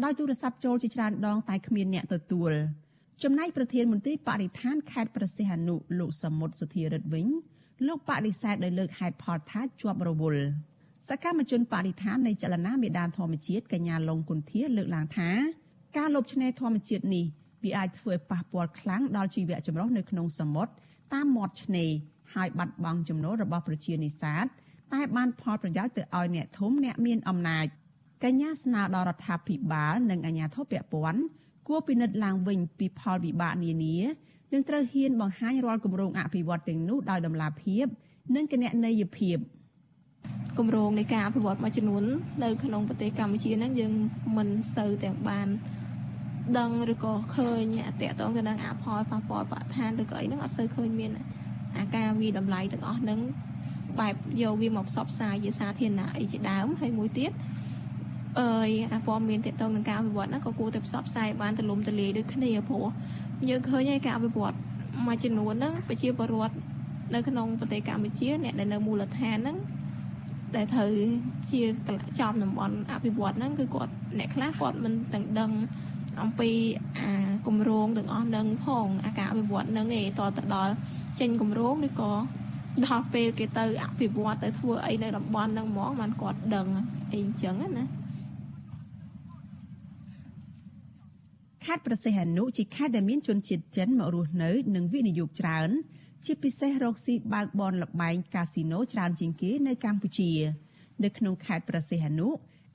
[0.04, 2.52] ដោយទូរស័ព្ទចូលជាច្រើនដងតែគ្មានអ្នកទទួល
[3.22, 7.26] ចំណែកប្រធានមន្ត្រីបរិស្ថានខេត្តប្រសិទ្ធអនុលោកសមុទ្រសុធារិទ្ធវិញ
[7.86, 10.44] លោកបដិសេធដោយលើកហេតុផលថាជាប់រវល់
[11.08, 15.30] សកម្មជនបរិស្ថាននៃចលនាមេដានធម្មជាតិកញ្ញាលងគុន្ធាលើកឡើងថា
[15.96, 17.24] ការលុបឆ្នេរធម្មជាតិនេះ
[17.64, 20.72] វាអាចធ្វើឲ្យប៉ះពាល់ខ្លាំងដល់ជីវៈចម្រុះនៅក្នុងសមុទ្រ
[21.14, 21.90] តាមមាត់ឆ្នេរ
[22.34, 24.44] ហើយបាត់បង់ចំណូលរបស់ប្រជានេសាទ
[24.92, 27.66] តែបានផលប្រយោជន៍ទៅឲ្យអ្នកធំអ្នកមានអំណាច
[28.24, 31.20] កញ្ញាស្នើដល់រដ្ឋាភិបាលនិងអាជ្ញាធរពាក់ព័ន្ធ
[31.68, 33.96] គួរពិនិត្យឡើងវិញពីផលវិបាកនានា
[34.52, 37.86] នឹងត្រូវហ៊ានបង្ហាញរាល់គម្រោងអភិវឌ្ឍទាំងនោះដោយតម្លាភាព
[38.34, 39.36] និងគណនេយ្យភាព
[40.58, 42.04] គម្រោងនៃការអភិវឌ្ឍមួយចំនួន
[42.44, 43.92] នៅក្នុងប្រទេសកម្ពុជាហ្នឹងយើង
[44.36, 45.48] មិនសូវទាំងបាន
[46.58, 51.10] ដឹងឬក៏ឃើញតកតងទៅនឹងអផលប៉ះពាល់បរិស្ថានឬក៏អីហ្នឹងអត់សូវឃើញមាន
[51.78, 53.18] អាការវាតម្លៃទាំងអស់ហ្នឹង
[54.00, 57.30] បែបយកវាមកផ្សព្វផ្សាយជាសាធារណៈអីជាដើមហើយមួយទៀត
[58.40, 62.86] អើយអាព័ត៌មានតកតងនឹងការអភិវឌ្ឍហ្នឹងក៏គួរតែផ្សព្វផ្សាយបានទូលំទូលាយដូចគ្នាព្រោះ
[63.48, 64.54] យើងឃើញហើយការអភិវឌ្ឍ
[65.06, 66.54] មួយចំនួនហ្នឹងប្រជាពលរដ្ឋ
[67.14, 69.56] នៅក្នុងប្រទេសកម្ពុជាអ្នកដែលនៅមូលដ្ឋានហ្នឹង
[70.56, 70.90] ដែលត្រូវ
[71.50, 71.60] ជា
[72.20, 75.50] ចំតំបន់អភិវឌ្ឍហ្នឹងគឺគាត់អ្នកខ្លះគាត់មិនទាំងដឹង
[76.22, 76.50] អំពី
[76.98, 80.74] អាគម្រោងទាំងអស់នឹងផងអាការអភិវឌ្ឍនឹងឯតទៅដល់
[81.20, 82.12] ចេញគម្រោងឬក៏
[82.86, 86.66] ដល់ពេលគេទៅអភិវឌ្ឍទៅធ្វើអីនៅតំបន់ហ្នឹងហ្មងបានគាត់ដឹង
[87.12, 87.84] អីអញ្ចឹងណា
[91.64, 95.70] ខេត្តប្រសេះអនុជាខេត្តដែលមានជនជាតិចិនមករស់នៅនិងវិនិយោគច្រើន
[96.26, 100.30] ជាពិសេសរកស៊ីបើកបនលបែងកាស៊ីណូច្រើនជាងគេនៅកម្ពុជា
[101.04, 102.28] នៅក្នុងខេត្តប្រសេះអនុ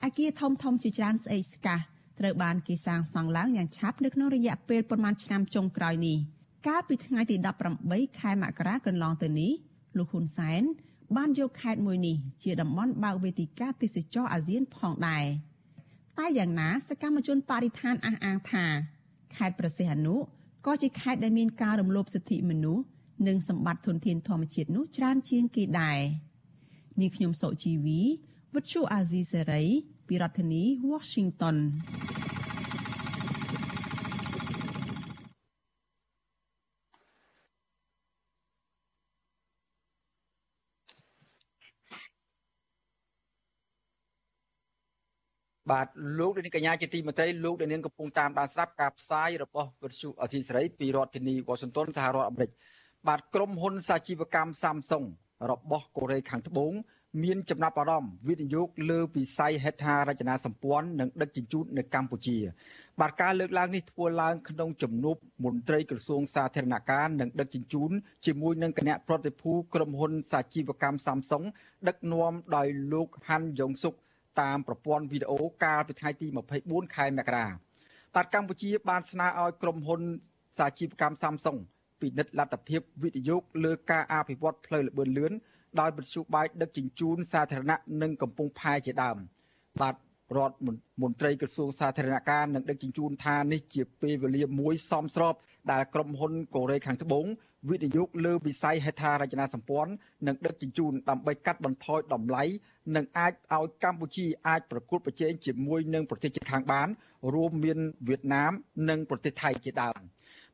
[0.04, 1.78] អាគារធំធំជាច្រើនស្អេកស្កះ
[2.18, 6.18] ត្រូវបានគេសាងសង់ឡើងយ៉ាងឆាប់នៅក្នុងរយៈពេលប្រមាណឆ្នាំចុងក្រោយនេះ
[6.66, 7.36] កាលពីថ្ងៃទី
[7.78, 9.52] 18ខែមករាកន្លងទៅនេះ
[9.96, 10.62] លោកហ៊ុនសែន
[11.16, 15.24] បានយកខេត្តមួយនេះជាតំបន់បើកវេទិកាទេសចរអាស៊ានផងដែរ
[16.18, 18.64] តែយ៉ាងណាសកម្មជនបរិស្ថានអះអាងថា
[19.36, 20.16] ខេត្តប្រសិទ្ធអនុ
[20.66, 22.84] ក៏ជាខេត្តដែលមានការរំលោភសិទ្ធិមនុស្ស
[23.28, 26.00] និងសម្បត្តិធនធានធម្មជាតិនោះច្រើនជាងគេដែរ
[27.00, 28.00] នាងខ្ញុំសុជីវី
[28.54, 29.64] វិទ្យុអាស៊ីសេរី
[30.08, 31.56] ពីរដ្ឋធានី Washington
[45.70, 45.86] បាទ
[46.18, 52.50] លោកនាងកញ្ញាជាទីមេត្រីលោកនាងកំពុងតាមដានស្រាប់ការផ្សាយរបស់វិទ្យុអសីសេរីពីរដ្ឋធានីវ៉ាស៊ីនតោនសហរដ្ឋអាមេរិក
[53.08, 55.06] បាទក្រុមហ៊ុនសាជីវកម្ម Samsung
[55.50, 56.72] របស់កូរ៉េខាងត្បូង
[57.24, 62.38] មានចំណាប់អារម្មណ៍វិនិយោគលើវិស័យហេដ្ឋារចនាសម្ព័ន្ធនិងដឹកជញ្ជូននៅកម្ពុជា
[63.00, 67.90] បាទការលើកឡើងនេះធ្វើឡើងក្នុងជំនួបមន្ត្រីក្រសួងសាធារណការនិងដឹកជញ្ជូន
[68.26, 71.44] ជាមួយនឹងគណៈប្រតិភូក្រុមហ៊ុនសាជីវកម្ម Samsung
[71.88, 73.94] ដឹកនាំដោយលោកហាន់យ៉ុងសុក
[74.40, 76.26] តាមប្រព័ន្ធវីដេអូកាលពីថ្ងៃទី
[76.62, 77.46] 24ខែមករា
[78.14, 80.00] បាទកម្ពុជាបានស្នើឲ្យក្រុមហ៊ុន
[80.58, 81.58] សាជីវកម្ម Samsung
[82.00, 85.32] ពិនិត្យលទ្ធភាពវិនិយោគលើការអភិវឌ្ឍផ្លូវល្បឿនលឿន
[85.80, 89.16] ដោយវិទ្យុបាយដឹកជញ្ជូនសាធារណៈនិងកំពង់ផែជាដើម
[89.80, 89.94] បាទ
[90.36, 90.56] រដ្ឋ
[91.02, 95.34] មន្ត្រីក្រសួងសាធារណការនិងដឹកជញ្ជូនថានេះជាពេលវេលាមួយសមស្រប
[95.72, 97.26] ដែលក្រុមហ៊ុនកូរ៉េខាងត្បូង
[97.70, 99.92] វិនិយោគលើវិស័យហេដ្ឋារចនាសម្ព័ន្ធ
[100.26, 102.44] និងដឹកជញ្ជូនដើម្បីកាត់បន្ថយតម្លៃ
[102.96, 106.88] និងអាចឲ្យកម្ពុជាអាចប្រកួតប្រជែងជាមួយនឹងប្រទេសជិតខាងបាន
[107.34, 108.52] រួមមានវៀតណាម
[108.88, 109.98] និងប្រទេសថៃជាដើម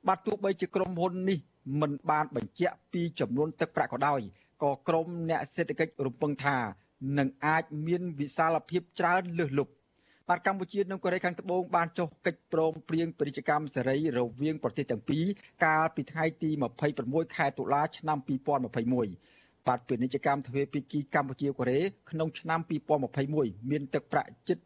[0.09, 1.39] បាទទោះបីជាក្រុមហ៊ុននេះ
[1.81, 4.21] មិនបានបញ្ជាក់ពីចំនួនទឹកប្រាក់ក៏ដោយ
[4.63, 6.59] ក៏ក្រមអ្នកសេដ្ឋកិច្ចរំពឹងថា
[7.19, 9.73] នឹងអាចមានវិសាលភាពច្រើនលើសលប់
[10.29, 15.25] បាទកម្ពុជានិងកូរ៉េខាងត្បូងបានចុះកិច្ចព្រមព្រៀងពាណិជ្ជកម្មសេរីរវាងប្រទេសទាំងពីរ
[15.65, 16.51] កាលពីថ្ងៃទី
[16.95, 22.61] 26ខែតុលាឆ្នាំ2021បាទពាណិជ្ជកម្មទ្វេភាគីកម្ពុជាកូរ៉េក្នុងឆ្នាំ
[23.15, 24.59] 2021មានទឹកប្រាក់ជិត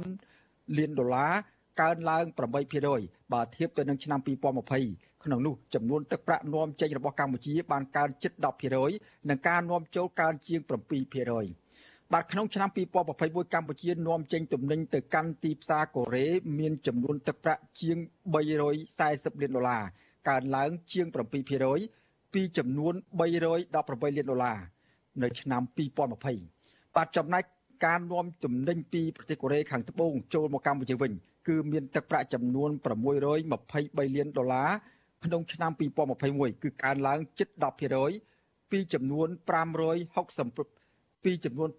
[0.00, 1.34] 1000លានដុល្លារ
[1.80, 2.24] កើនឡើង
[2.78, 8.32] 8%បើធៀបទៅនឹងឆ្នាំ2020ក្នុងនោះចំនួនទឹកប្រាក់នាំចេញរបស់កម្ពុជាបានកើនជិត
[8.80, 16.26] 10%និងការនាំចូលកើនជាង7%បាទក្នុងឆ្នាំ2021កម្ពុជានាំចេញទំនិញទៅកាន់ទីផ្សារកូរ៉េ
[16.58, 17.96] មានចំនួនទឹកប្រាក់ជាង
[18.32, 19.84] 340លានដុល្លារ
[20.28, 21.06] កើនឡើងជាង
[21.70, 24.58] 7%ពីចំនួន318លានដុល្លារ
[25.22, 25.62] នៅឆ្នាំ
[26.18, 27.44] 2020បាទចំណែក
[27.86, 31.12] ការនាំទំនិញពីប្រទេសកូរ៉េខាងត្បូងចូលមកកម្ពុជាវិញ
[31.48, 32.70] គឺមានទឹកប្រាក់ចំនួន
[33.38, 34.70] 623លានដុល្លារ
[35.24, 35.70] ក្នុងឆ្នាំ
[36.16, 37.48] 2021គឺកើនឡើងជិត
[38.10, 39.28] 10%ពីចំនួន
[40.06, 41.70] 560ពីចំនួន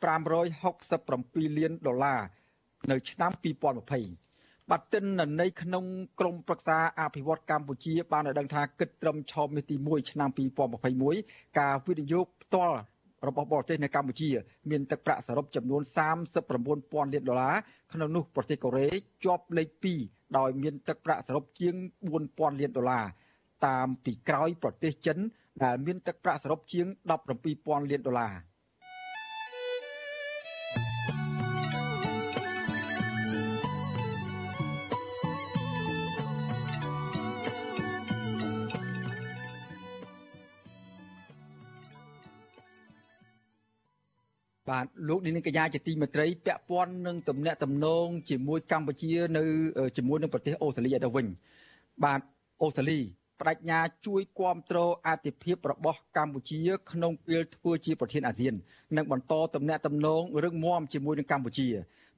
[0.73, 2.21] 567លានដុល្លារ
[2.91, 3.31] នៅឆ្នាំ
[3.97, 5.85] 2020បាត់ទិន្នន័យក្នុង
[6.19, 10.29] ក្រមប្រឹក្សាអភិវឌ្ឍកម្ពុជាបានឲ្យដឹងថាគិតត្រឹមឆមាសទី1ឆ្នាំ
[10.93, 12.79] 2021ការវិនិយោគផ្ទាល់
[13.27, 14.29] របស់បរទេសនៅកម្ពុជា
[14.69, 15.81] មានទឹកប្រាក់សរុបចំនួន
[16.47, 17.55] 39,000លានដុល្លារ
[17.93, 18.87] ក្នុងនោះប្រទេសកូរ៉េ
[19.25, 19.69] ជាប់លេខ
[20.03, 21.75] 2ដោយមានទឹកប្រាក់សរុបជាង
[22.17, 23.05] 4,000លានដុល្លារ
[23.67, 25.17] តាមពីក្រោយប្រទេសចិន
[25.63, 26.85] ដែលមានទឹកប្រាក់សរុបជាង
[27.39, 28.33] 17,000លានដុល្លារ
[44.69, 49.43] បាទលោកនាងកញ្ញាជាទីមេត្រីពាក់ព័ន្ធនឹងទំនាក់ទំនងជាមួយកម្ពុជានៅ
[49.97, 51.25] ជាមួយនឹងប្រទេសអូស្ត្រាលីទៅវិញ
[52.03, 52.19] បាទ
[52.61, 52.99] អូស្ត្រាលី
[53.39, 56.59] បដិញ្ញាជួយគ្រប់គ្រងអធិភាពរបស់កម្ពុជា
[56.91, 58.53] ក្នុងពេលធ្វើជាប្រធានអាស៊ាន
[58.97, 61.67] និងបន្តទំនាក់ទំនងរឹងមាំជាមួយនឹងកម្ពុជា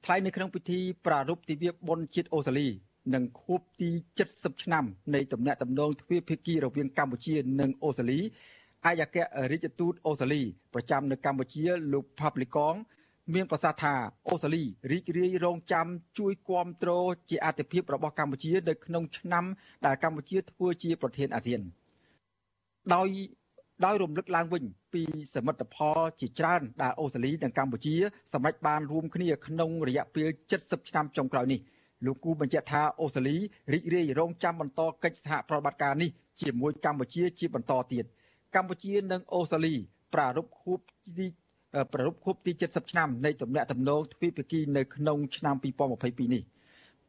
[0.04, 2.68] ថ្លែងនៅក្នុងពិធីប្រារព្ធទិវាបុណ្យជាតិអូស្ត្រាលី
[3.14, 3.90] និងខួបទី
[4.26, 4.84] 70ឆ្នាំ
[5.14, 8.20] នៃទំនាក់ទំនងទ្វេភាគីរវាងកម្ពុជានិងអូស្ត្រាលី
[8.86, 9.16] អាយគ្គ
[9.50, 10.42] រាជទូតអូស្ត្រាលី
[10.74, 12.74] ប្រចាំនៅកម្ពុជាលោកផាប់លីកង
[13.34, 13.94] មានប្រសាសន៍ថា
[14.28, 15.86] អូស្ត្រាលីរីករាយរងចាំ
[16.18, 16.90] ជួយគាំទ្រ
[17.30, 19.44] ជាអធិភាពរបស់កម្ពុជានៅក្នុងឆ្នាំ
[19.86, 21.60] ដែលកម្ពុជាធ្វើជាប្រធានអាស៊ាន
[22.94, 23.08] ដោយ
[23.84, 24.64] ដោយរំលឹកឡើងវិញ
[24.94, 25.02] ពី
[25.34, 27.94] សមិទ្ធផលជាច្រើនដែលអូស្ត្រាលីនិងកម្ពុជា
[28.32, 30.28] សម្រេចបានរួមគ្នាក្នុងរយៈពេល
[30.58, 31.60] 70ឆ្នាំចុងក្រោយនេះ
[32.06, 33.36] លោកគូបញ្ជាក់ថាអូស្ត្រាលី
[33.72, 36.10] រីករាយរងចាំបន្តកិច្ចសហប្រតិបត្តិការនេះ
[36.40, 38.06] ជាមួយកម្ពុជាជាបន្តទៀត
[38.56, 39.74] កម្ពុជានិងអូស្ត្រាលី
[40.14, 40.78] ប្រារព្ធខួប
[41.18, 41.26] ទី
[41.92, 45.54] ប្រារព្ធខួបទី70ឆ្នាំនៃទំនាក់ទំនងទ្វេភាគីនៅក្នុងឆ្នាំ
[45.94, 46.42] 2022នេះ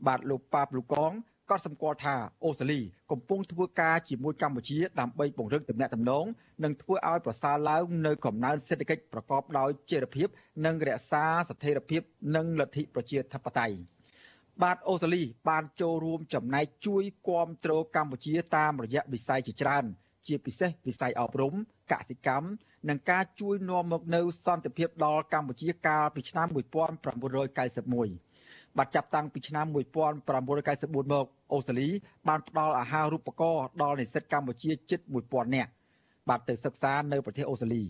[0.08, 1.12] បាទលោកប៉ាបលូកង
[1.50, 2.80] ក៏សម្គាល់ថាអូស្ត្រាលី
[3.12, 6.26] កំពុងធ្វើការជាមួយកម្ពុជាដើម្បីពង្រឹងទំនាក់ទំនង
[6.64, 10.28] និងធ្វើឲ្យប្រសើរឡើងនៅកំណើនសេដ្ឋកិច្ចប្រកបដោយចីរភាព
[10.66, 12.02] និងរក្សាស្ថិរភាព
[12.36, 13.78] និងលទ្ធិប្រជាធិបតេយ្យ
[14.62, 19.86] បាទអូស្ត្រាលីបានចូលរួមចំណែកជួយគាំទ្រកម្ពុជាតាមរយៈវិស័យជាច្រើន
[20.28, 21.54] ជាពិសេសវិស័យអប់រំ
[21.92, 22.48] កសិកម្ម
[22.90, 31.90] និងការជួយនាំមកនូវសន្តិភាពដល់កម្ពុជាកាលពីឆ្នាំ1991បាទចាប់តាំងពីឆ្នាំ1994មកអូស្ត្រាលី
[32.28, 35.00] បានផ្ដល់អាហារូបករណ៍ដល់និស្សិតកម្ពុជាជិត
[35.30, 35.72] 1000នាក់
[36.30, 37.84] បាទទៅសិក្សានៅប្រទេសអូស្ត្រាលី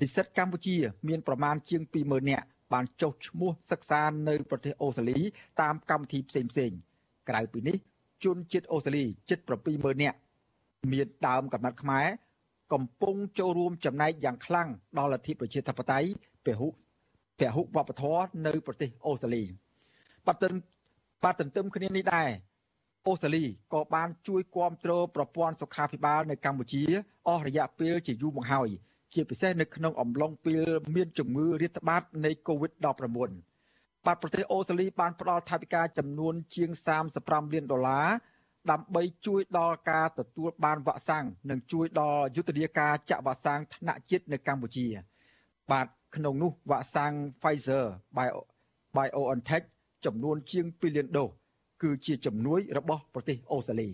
[0.00, 0.76] និស្សិតកម្ពុជា
[1.08, 5.18] មានប្រមាណជាង20000នាក់បានចុះឈ្មោះសិក្សានៅប្រទេសអូស្ត្រាលី
[5.60, 6.76] តាមកម្មវិធីផ្សេងៗ
[7.28, 7.76] ក្រៅពីនេះ
[8.24, 9.38] ជនជាតិអូស្ត្រាលីជិត
[9.70, 10.18] 70000នាក់
[10.92, 12.06] មានដើមកំណត់ខ្មែរ
[12.72, 14.68] កំពុងចូលរួមចំណែកយ៉ាងខ្លាំង
[14.98, 16.08] ដល់លទ្ធិប្រជាធិបតេយ្យ
[16.46, 16.68] ពហុ
[17.38, 19.44] ពហុវប្បធម៌នៅប្រទេសអូស្ត្រាលី
[20.26, 20.52] បាត់ទិន
[21.22, 22.28] បាត់ទន្ទឹមគ្នានេះដែរ
[23.06, 26.82] អូស្ត្រាលីក៏បានជួយគ្រប់គ្រងប្រព័ន្ធសុខាភិបាលនៅកម្ពុជា
[27.28, 28.68] អស់រយៈពេលជាយូរមកហើយ
[29.14, 32.86] ជាពិសេសនៅក្នុងអំឡុងពេលមានជំងឺរាតត្បាតនៃ COVID-19
[34.06, 36.70] បាទប្រទេសអូស្ត្រាលីបានផ្ដល់ថវិកាចំនួនជាង
[37.12, 38.08] 35លានដុល្លារ
[38.70, 44.86] ដើម្បីជួយដល់ការទទួលបានវ៉ាក់សាំងនិងជួយដល់យុទ្ធនាការចាក់វ៉ាក់សាំងថ្នាក់ជាតិនៅកម្ពុជា
[45.70, 45.86] បាទ
[46.16, 47.84] ក្នុងនោះវ៉ាក់សាំង Pfizer
[48.96, 49.64] BioNTech
[50.04, 51.28] ចំនួនជាង2លានដូស
[51.82, 53.88] គឺជាជំនួយរបស់ប្រទេសអូស្ត្រាលី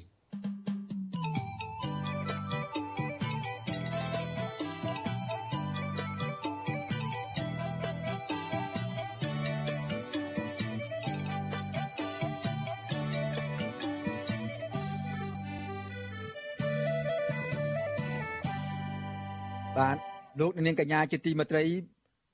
[20.40, 21.64] លោកនាងកញ្ញាជាទីមេត្រី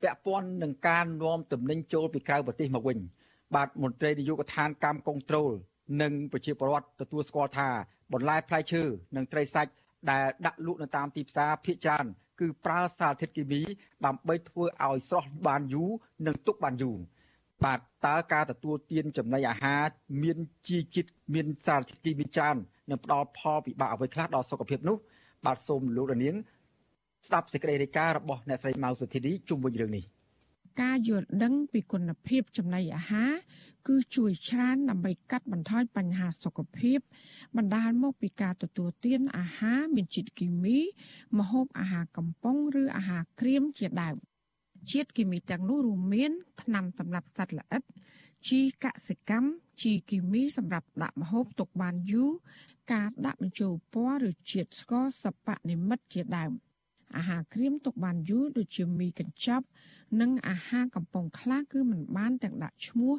[0.03, 2.99] ពាក់ព័ន្ធនឹងការនាំទំនិញចូលពីក្រៅប្រទេសមកវិញ
[3.55, 5.51] បាទមន្ត្រីនយោបាយកឋានកម្មកុងត្រូល
[6.03, 7.69] និងប្រជាពលរដ្ឋទទួលស្គាល់ថា
[8.13, 8.83] បន្លែផ្លែឈើ
[9.17, 9.73] និងត្រីសាច់
[10.11, 12.07] ដែលដាក់លក់នៅតាមទីផ្សារភាគច្រើន
[12.41, 13.61] គឺប្រើសារធាតុគីមី
[14.07, 15.91] ដើម្បីធ្វើឲ្យស្រស់បានយូរ
[16.27, 16.99] និងទុកបានយូរ
[17.65, 19.85] បាទតើការទទួលទានចំណីអាហារ
[20.23, 20.39] មាន
[20.69, 22.57] ជីជាតិមានសារធាតុគីមីច្រើន
[22.91, 24.97] និងផ្ដល់ផលពិបាកអ្វីខ្លះដល់សុខភាពនោះ
[25.47, 26.37] បាទសូមលោកនាង
[27.27, 30.05] ស្ដាប់សេចក្តីរាយការណ៍របស់អ្នកស្រីម៉ៅសុធីនីជុំវិញរឿងនេះ
[30.83, 33.33] ការយល់ដឹងពីគុណភាពចំណីអាហារ
[33.89, 36.99] គឺជួយច្រើនដើម្បីកាត់បន្ថយបញ្ហាសុខភាព
[37.57, 40.79] បណ្ដាលមកពីការទទួលទានអាហារមានជាតិគីមី
[41.39, 44.17] ម្ហូបអាហារកំប៉ុងឬអាហារក្រៀមជាដើម
[44.91, 47.83] ជាតិគីមីទាំងនោះរួមមានថ្នាំសម្រាប់សត្វល្អិត
[48.49, 49.51] ជីកសិកម្ម
[49.83, 52.33] ជីគីមីសម្រាប់ដាក់ម្ហូបទុកបានយូរ
[52.93, 56.53] ការដាក់បញ្ចូលពណ៌ឬជាតិស្ករសពនិមិត្តជាដើម។
[57.17, 59.67] អាហារក្រៀមទុកបានយូរដូចជាមីកញ្ចប់
[60.21, 63.15] និងអាហារកំប៉ុងខ្លះគឺមិនបានទាំងដាក់ឈ្មោះ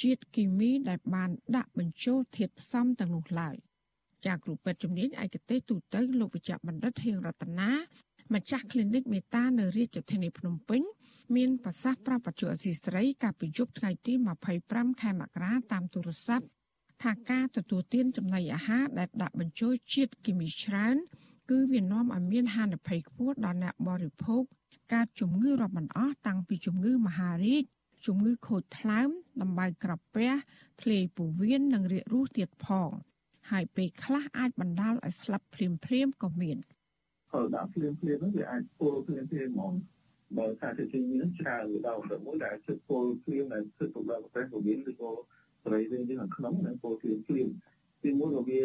[0.00, 3.56] ជាតិគីមីដែលបានដាក់បញ្ចូលធាតុផ្សំទាំងនោះឡើយ
[4.26, 7.70] ចាគ្រូពេទ្យជំនាញឯកទេសទូទៅលោកវិជ្ជបណ្ឌិតហៀងរតនា
[8.34, 10.82] ម្ចាស់ clinic មេតានៅរាជធានីភ្នំពេញ
[11.36, 14.12] មានប្រសាសន៍ប្រាប់បច្ចុប្បន្នអសីស្រីកាលពីយប់ថ្ងៃទី
[14.56, 16.46] 25ខែមករាតាមទូរស័ព្ទ
[17.02, 20.96] ថាការទទួលទានចំណីអាហារដែលដាក់បញ្ចូលជាតិគីមីច្រើន
[21.50, 24.42] គឺវានាំឲ្យមានហានិភ័យខ្ពស់ដល់អ្នកបរិភោគ
[24.92, 27.64] កើតជំងឺរាប់មិនអស់តាំងពីជំងឺមហារីក
[28.06, 29.08] ជំងឺខូចថ្លើម
[29.42, 30.30] ដំបៅក្រពះ
[30.82, 32.90] ធ្លាយពោះវៀននិងរាគរូសទៀតផង
[33.50, 36.58] ហើយពេលខ្លះអាចបណ្ដាលឲ្យស្លាប់ភ្លាមភ្លាមក៏មាន
[37.32, 39.72] kalau ដាក់ភ្លាមភ្លាមនោះវាអាចពុលភ្លាមភ្លាមហ្មង
[40.38, 45.10] បើថាទៅទីនេះច្រើនដល់ទៅមួយដែលជិតពុលភ្លាមដែលជិតទៅដល់ប្រទេសពោះវៀនឬក៏
[45.62, 47.48] សរីរាង្គយើងខាងក្នុងនឹងពុលភ្លាមភ្លាម
[48.04, 48.60] ទីមួយក៏វា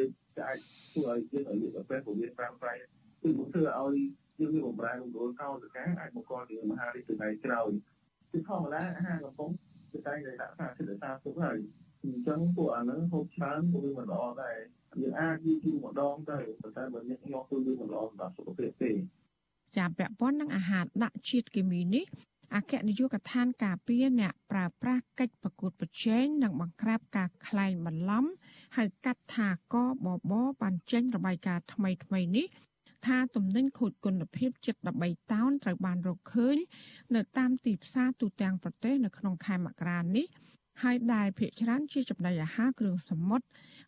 [0.48, 0.60] អាច
[0.92, 2.74] ធ្វើឲ្យយើងឲ្យយកពេលពវាប្រាំប្រៃ
[3.22, 3.98] គឺមកធ្វើឲ្យ
[4.40, 7.14] យើងមានបំរើក្នុងគោលកោសកាអាចបង្កជាមហារីកទៅ
[7.46, 7.70] ក្រោយ
[8.32, 9.50] គឺធម្មតាអាហារកំពុង
[9.92, 11.58] គឺតែតែដាក់សារចិត្តសារទុកហើយ
[12.04, 14.58] អញ្ចឹងពួកអាហ្នឹងហូបច្រើនពួកវាមិនល្អដែរ
[15.02, 18.92] យើងអាចយីយូរម្ដងទៅប៉ុន្តែបើអ្នកយកទៅវាមិនល្អសម្រាប់សុខភាពទេ
[19.78, 22.06] ចាពាក់ព័ន្ធនឹងអាហារដាក់ជាតិគីមីនេះ
[22.56, 28.26] អគ្គនាយកដ្ឋានការពារអ្នកប្រើប្រាស់កិច្ចប្រកួតប្រជែងនិងបង្ក្រាបការក្លែងបន្លំ
[28.78, 32.48] ហៅកាត់ថាកបបបានចេញរបាយការណ៍ថ្មីថ្មីនេះ
[33.06, 36.58] ថាទំនិញខូចគុណភាពជិត13តោនត្រូវបានរកឃើញ
[37.16, 40.28] នៅតាមទីផ្សារទូទាំងប្រទេសនៅក្នុងខែមករានេះ
[40.84, 43.46] ហើយដែលភាគច្រើនជាចំណីអាហារគ្រឿងសមុទ្រ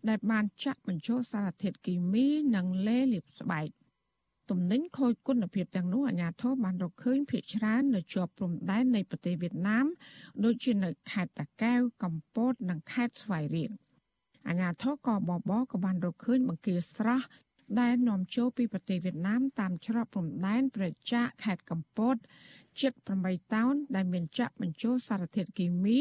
[0.10, 3.68] ដែលបានចាក់បញ្ចូលសារធាតុគីមីនិងលេលាបស្បែក
[4.50, 9.86] ទំនិញខូចគុណភាពទាំងនោះអាជ្ញាធរបានរកឃើញភាគច្រើននៅជាប់ព្រំដែននៃប្រទេសវៀតណាម
[10.44, 13.72] ដូចជានៅខេត្តតាកែវកំពតនិងខេត្តស្វាយរៀង
[14.48, 17.28] អាជ្ញាធរក៏បបក៏បានរកឃើញបង្គាស្រស់
[17.80, 22.16] ដែលនាំចូលពីប្រទេសវៀតណាមតាមច្រកព្រំដែនប្រជាខេត្តកំពត
[22.82, 26.00] ជិត8តោនដែលមានចាក់បញ្ចូលសារធាតុគីមី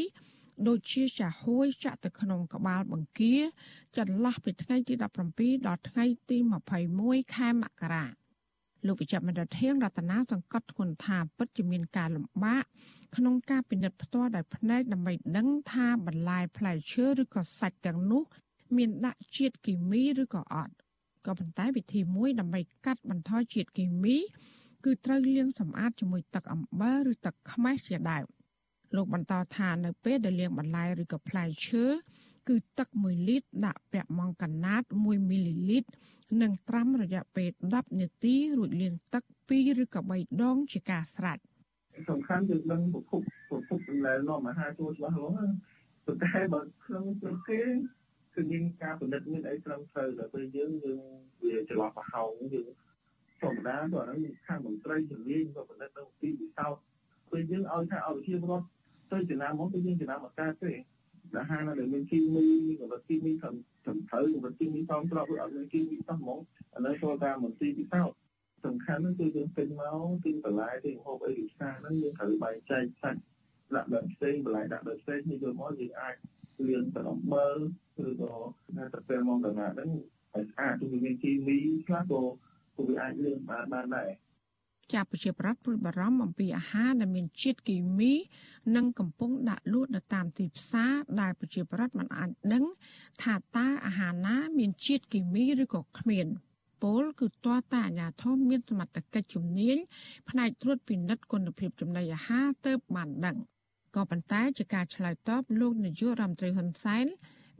[0.68, 3.36] ដូចជាចាហួយចាក់ទៅក្នុងក្បាលបង្គា
[3.96, 4.94] ចន្លោះពីថ្ងៃទី
[5.32, 6.36] 17ដល់ថ្ងៃទី
[6.86, 8.06] 21ខែមករា
[8.86, 12.64] លោកវិជ្ជបណ្ឌិតធៀងរតនាសង្កត់ធ្ងន់ថាពិតជាមានការលំបាក
[13.16, 18.22] ក្នុងការពិនិត្យផ្ទាល់ដោយភ្នែកដើម្បីដឹងថាបន្លែផ្លែឈើឬក៏សាច់ទាំងនោះ
[18.76, 20.74] មានដាក់ជាតិគីមីឬក៏អត់
[21.26, 24.16] ក៏ប៉ុន្តែវិធីមួយដើម្បីកាត់បន្ថយជាតិគីមី
[24.84, 28.26] គឺត្រូវលាងសម្អាតជាមួយទឹកអំបិលឬទឹកខ្មេះជាដើម
[28.94, 31.84] លោកបន្តថានៅពេលដែលលាងបន្លែឬក៏ផ្លែឈើ
[32.48, 35.90] គឺទឹក1លីត្រដាក់ពាក់ម៉ង់កាណាត1មីលីលីត្រ
[36.42, 41.38] និងត្រាំរយៈពេល10នាទីរួចលាងទឹក2ឬក៏3ដងជាការស្រេច
[42.08, 45.34] សំខាន់យើងដឹងប្រភពប្រភពបន្លែនាំអាហារចូលច្បាស់លាស់
[46.04, 47.60] ប៉ុន្តែបើក្នុងប្រទេសគេ
[48.34, 51.00] គឺមានការផលិតមានអីត្រឹមត្រូវដល់ពេលយើងយើង
[51.42, 52.68] វាចន្លោះប្រហោងយើង
[53.40, 56.76] ធម្មតាទៅអាហ្នឹងខាងមន្ត្រីជំនាញក៏ផលិតនៅពីវិសោធ
[57.30, 58.64] ពេលយើងឲ្យថាឲ្យវិជារដ្ឋ
[59.12, 60.72] ទៅចំណាំមកគឺយើងចំណាំអត់កើតទេ
[61.38, 62.44] អាហារនៅមានគីមី
[62.80, 66.38] កម្រិតគីមីត្រឹមត្រឹមត្រូវកម្រិតគីមីតាមស្របឬអត់មានគីមីសោះហ្មង
[66.74, 68.10] អានេះចូលតាមមន្ត្រីវិសោធ
[68.64, 73.20] សំខាន់គឺយើងពេញមកទីបន្លែទីម្ហូបអីវិសាហ្នឹងយើងត្រូវបែងចែកសាច់
[73.74, 76.16] ដាក់ដល់ផ្សេងបន្លែដាក់ដល់ផ្សេងនេះយកមកយើងអាច
[76.68, 77.56] លៀងទៅអំបិល
[78.06, 78.34] ឬក៏
[78.94, 79.90] តែពេលមកដល់ណាហ្នឹង
[80.34, 82.22] ឲ្យស្អាតគឺមានគីមីខ្លះក៏
[82.76, 84.10] ក៏វាអាចលៀងបានបានដែរ
[84.94, 88.12] ចាប់ប្រជាប្រដ្ឋព្រួយបារម្ភអំពីអាហារដែលមានជាតិគីមី
[88.76, 92.64] និងកំពុងដាក់លក់នៅតាមទីផ្សារដែលប្រជាប្រដ្ឋមិនអាចដឹង
[93.22, 96.26] ថាតើអាហារណា មានជាតិគីមីឬក៏គ្មាន
[96.82, 99.76] ពលគឺទាល់តែអាជ្ញាធរមានសមត្ថកិច្ចជំនាញ
[100.28, 103.36] ផ្នែកត្រួតពិនិត្យគុណភាពចំណីអាហារទៅបានដឹង
[103.96, 107.06] ក៏ប៉ុន្តែជាការឆ្លើយតបលោកនាយករដ្ឋមន្ត្រីហ៊ុនសែន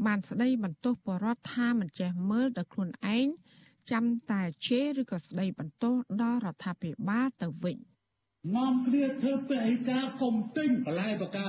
[0.07, 3.27] បានស្ដីបន្ទោសបរដ្ឋថាមិនចេះមើលដល់ខ្លួនឯង
[3.91, 7.79] ចាំតែជេរឬក៏ស្ដីបន្ទោសដល់រដ្ឋាភិបាលទៅវិញ
[8.57, 11.49] នាំគ្នាធ្វើពហិការកុំទិញបន្លែបកា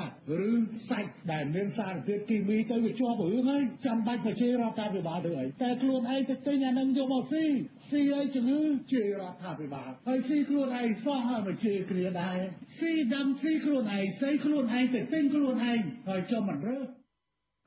[0.49, 0.51] ឬ
[0.89, 7.45] សាច់ដែលមានសារធាតុគីមីទៅវាជាប់រឿងហើយចាំបាច់ប្រជារដ្ឋាភិបាលទៅអីតែខ្លួនឯងទៅទិញអានឹងយកមកស៊ី
[7.89, 8.61] ស៊ីឲ្យជំងឺ
[8.91, 12.37] ជេររដ្ឋាភិបាលហើយស៊ីខ្លួនឯងសោះហើយមកជេរគ្នាដែរ
[12.79, 17.00] ស៊ីដឹងស៊ីខ្លួនឯងស្អីខ្លួនឯងទៅទិញខ្លួនឯងហើយចុះមិនរើស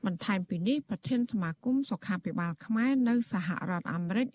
[0.05, 4.27] បន្ថែមពីនេះប្រធានសមាគមសុខាភិបាលខ្មែរនៅសហរដ្ឋអាមេរិក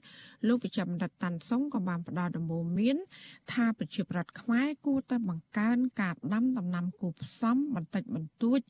[0.48, 2.96] លោកវិជ្ជបណ្ឌិតតាន់សុងក៏បានផ្ដល់ដំបូន្មាន
[3.52, 8.60] ថាប្រជាប្រដ្ឋខ្មែរគួរតែបង្កើនការដាំដំណាំគូផ្សំបន្តិចបន្តួច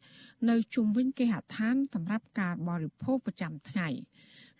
[0.48, 3.88] នៅជុំវិញគេហដ្ឋានសម្រាប់ការបរិភោគប្រចាំថ្ងៃ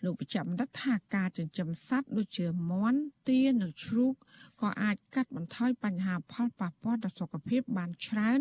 [0.03, 2.99] លោកបញ្ជាក់បណ្ឌិតថាការចិញ្ចឹមសត្វដូចជាមាន់
[3.29, 4.13] ទានិងជ្រូក
[4.61, 8.39] ក៏អាចកាត់បន្ថយបញ្ហាផលប៉ះពាល់ដល់សុខភាពបានច្រើន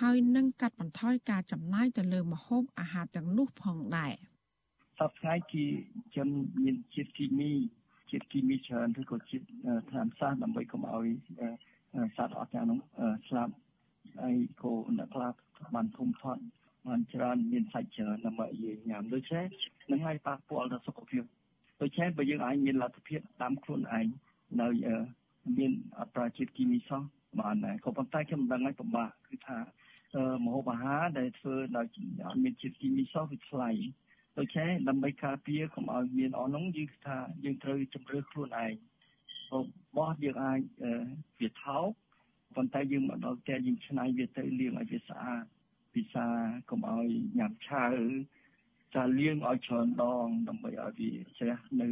[0.00, 4.12] ហើយនឹងកាត់បន្ថយការចំណាយទៅលើម្ហូបអាហារទាំងនោះផងដែរ
[4.98, 5.64] សប្តាហ៍គេ
[6.16, 6.28] ចិន
[6.62, 7.52] មានជាតិគីមី
[8.10, 9.44] ជាតិគីមីច្រើនឬក៏ជាតិ
[9.90, 11.06] ថ្នាំសាសដើម្បីកុំឲ្យ
[12.16, 12.78] សត្វអត់ទាំងនោះ
[13.28, 13.52] ស្លាប់
[14.22, 15.32] ហើយក៏អ្នកខ្លះ
[15.74, 16.42] បានធំធាត់
[16.88, 19.46] បានច្រើនមានសាច់ច្រើនដើម្បីយើងញ៉ាំដូច្នេះ
[19.90, 21.22] នឹងឲ្យប៉ះពាល់ដល់សុខភាព
[21.82, 24.06] ដូច្នេះបើយើងអាចមានលទ្ធភាពតាមខ្លួនឯង
[24.60, 24.68] នៅ
[25.58, 27.02] មានអត្រាជាតិគីមីសោះ
[27.40, 29.58] បានដែរក៏ប៉ុន្តែខ្ញុំមិនដឹងឲ្យពិបាកគឺថា
[30.44, 31.86] ម្ហូបអាហារដែលធ្វើដោយ
[32.26, 33.70] អត់មានជាតិគីមីសោះវាថ្លៃ
[34.38, 38.74] ដូច្នេះដើម្បីការពារកុំឲ្យមានអស់នោះយើងថាយើងត្រូវជំរឿខ្លួនឯង
[39.52, 39.54] រ
[39.96, 40.60] បស់យើងអាច
[41.40, 41.88] វាថោក
[42.56, 45.44] ប៉ុន្តែយើងមកដល់ផ្ទះយើងឆ្នៃវាទៅលាងឲ្យវាស្អាត
[45.94, 46.26] ពិសា
[46.70, 47.06] កុំឲ្យ
[47.38, 47.84] ញ៉ាំឆៅ
[48.94, 51.88] ចាលាងឲ្យច្រើនដងដើម្បីឲ្យវាជ្រះនៅ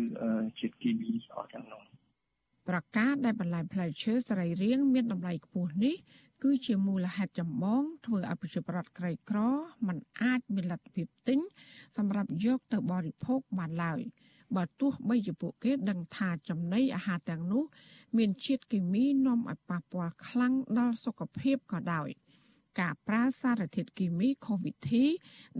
[0.58, 1.82] ជាតិគីមីអស់ទាំងនោះ
[2.68, 5.96] ប្រការដែលបន្លែផ្លែឈើសរីរាង្គមានតម្លៃខ្ពស់នេះ
[6.42, 9.38] គឺជាមូលហេតុចម្បងធ្វើឲ្យប្រជាពលរដ្ឋក្រីក្រ
[9.86, 11.38] មិនអាចមានលទ្ធភាពទិញ
[11.96, 14.00] សម្រាប់យកទៅបរិភោគបានឡើយ
[14.56, 17.62] បើទោះបីជាពួកគេដឹងថាចំណីអាហារទាំងនោះ
[18.16, 22.08] មានជាតិគីមីនាំឲ្យប៉ះពាល់ខ្លាំងដល់សុខភាពក៏ដោយ។
[22.80, 25.04] ការប្រើសារធាតុគីមីខុសវិធី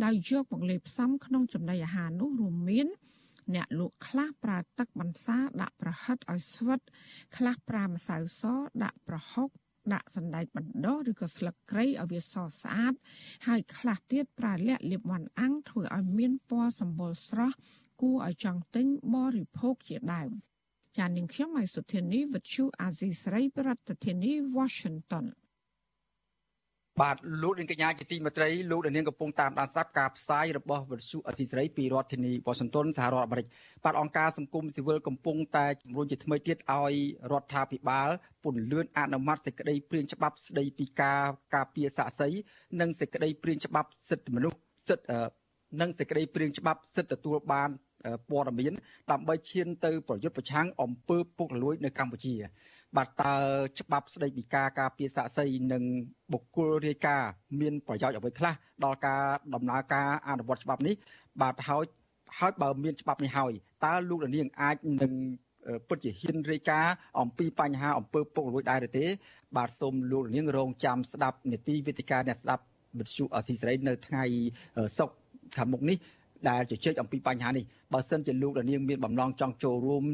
[0.04, 2.86] ដោយយកមកលេបផ្សំក្នុងចំណីអាហារនោះរួមមាន
[3.54, 6.80] អ្នកលក់ខ្លះប្រើទឹកបន្សាដាក់ប្រហិតឲ្យស្វិត
[7.36, 8.42] ខ្លះប្រើម្សៅស
[8.82, 9.48] ដាក់ប្រហុក
[9.92, 12.94] ដាក់សណ្ដែកបណ្ដុះឬក៏ស្លឹកគ្រៃឲ្យវាសស្អាត
[13.46, 17.56] ហើយខ្លះទៀតប្រើល័កលាបវ៉ាន់អាំងធ្វើឲ្យមានពណ៌សម្បុរស្រស់
[18.02, 20.30] គួរឲ្យចង់ទិញបរិភោគជាដើម
[20.98, 25.26] ចាននាងខ្ញុំម៉ៃសុធានីវិទ្យុអាស៊ីស្រីប្រធានាធិបតី Washington
[27.01, 33.46] បាទលោកនាងកញ្ញាជាទីមេត្រីលោកនាងកំពុងតាមដានស្ដាប់ការផ្សាយរបស់វិទ្យុអស៊ីសេរីពីរដ្ឋធានីវ៉ាស៊ីនតោនសហរដ្ឋអាមេរិក
[33.84, 36.94] បាទអង្គការសង្គមស៊ីវិលកំពុងតែជំរុញជាថ្មីទៀតឲ្យ
[37.32, 38.09] រដ្ឋាភិបាល
[38.44, 41.22] ពន្លឿនអនុម័តសេចក្តីព្រាងច្បាប់ស្តីពីការ
[41.55, 42.28] ការពារសាកសី
[42.80, 45.18] និងសេចក្តីព្រាងច្បាប់សិទ្ធិមនុស្សសិទ្ធិ
[45.80, 47.70] និងសេចក្តីព្រាងច្បាប់សិទ្ធិទទួលបាន
[48.30, 48.72] ព័ត៌មាន
[49.11, 52.34] ដើម្បីឈានទៅប្រយុទ្ធប្រឆាំងអំពើពុករលួយនៅកម្ពុជា
[52.97, 53.36] បាទតើ
[53.80, 55.82] ច្បាប់ស្តីពីការការពារសាកសីនិង
[56.32, 57.30] បុគ្គលរាយការណ៍
[57.61, 59.22] មានប្រយោជន៍អ្វីខ្លះដល់ការ
[59.55, 60.95] ដំណើរការអនុវត្តច្បាប់នេះ
[61.43, 61.84] បាទហើយ
[62.38, 63.53] ហើយបើមានច្បាប់នេះហើយ
[63.84, 65.12] តើលោកនាងអាចនឹង
[65.88, 69.05] ពិតជាហ៊ានរាយការណ៍អំពីបញ្ហាអំពើពុករលួយដែរឬទេ
[69.57, 72.64] បាទសូមលោកនាងរងចាំស្ដាប់នីតិវិទ្យាអ្នកស្ដាប់
[72.99, 74.24] វិទ្យុអស៊ីសេរីនៅថ្ងៃ
[74.99, 75.16] សុក្រ
[75.57, 75.97] ខាងមុខនេះ
[76.49, 80.05] ដែលជជែកអំពីបញ្ហានេះបើសិនជាលោកនាងមានបំណងចង់ចូលរួម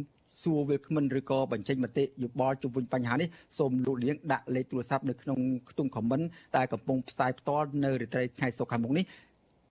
[0.42, 3.28] សួរវាគ្មិនឬក៏បញ្ចេញមតិយោបល់ជុំវិញបញ្ហានេះ
[3.58, 5.38] សូមលោកនាងដាក់លេខទូរស័ព្ទនៅក្នុង
[5.70, 6.24] ខ្ទង់ comment
[6.56, 9.04] ដែលកំពុងផ្សាយផ្ទាល់នៅរាត្រីថ្ងៃសុក្រខាងមុខនេះ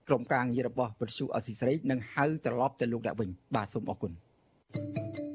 [0.08, 4.12] ក្រុមការងាររបស់វិទ្យុអស៊ីសេរីនឹងហៅត្រឡប់ទៅលោកអ្នកវិញបាទសូមអរគុណ
[4.74, 5.25] thank you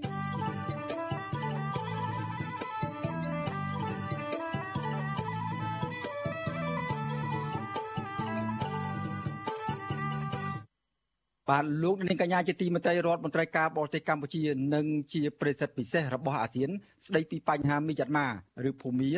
[11.51, 14.41] បាទលោកនាងកញ្ញាជាទីមេត្រីរដ្ឋមន្ត្រីការបរទេសកម្ពុជា
[14.73, 16.69] និងជាប្រធានពិសេសរបស់អាស៊ាន
[17.07, 18.27] ស្ដីពីបញ្ហាមីយ៉ាន់ម៉ា
[18.69, 19.11] ឬភូមា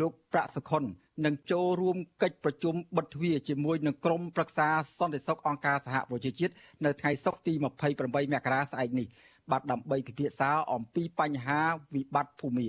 [0.00, 0.84] លោកប្រាក់សុខុន
[1.24, 4.68] នឹងចូលរួមកិច្ចប្រជុំបិទទ្វារជាមួយនឹងក្រុមប្រឹក្សា
[4.98, 6.52] សន្តិសុខអង្គការសហប្រជាជាតិ
[6.84, 7.64] នៅថ្ងៃសុក្រទី28
[8.34, 9.06] មករាស្អែកនេះ
[9.50, 11.60] បាទដើម្បីពិភាក្សាអំពីបញ្ហា
[11.94, 12.68] វិបត្តិភូមា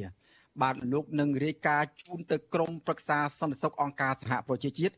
[0.62, 4.94] បាទលោកនឹងរាយការណ៍ជូនទៅក្រុមប្រឹក្សាសន្តិសុខអង្គការសហប្រជាជាតិ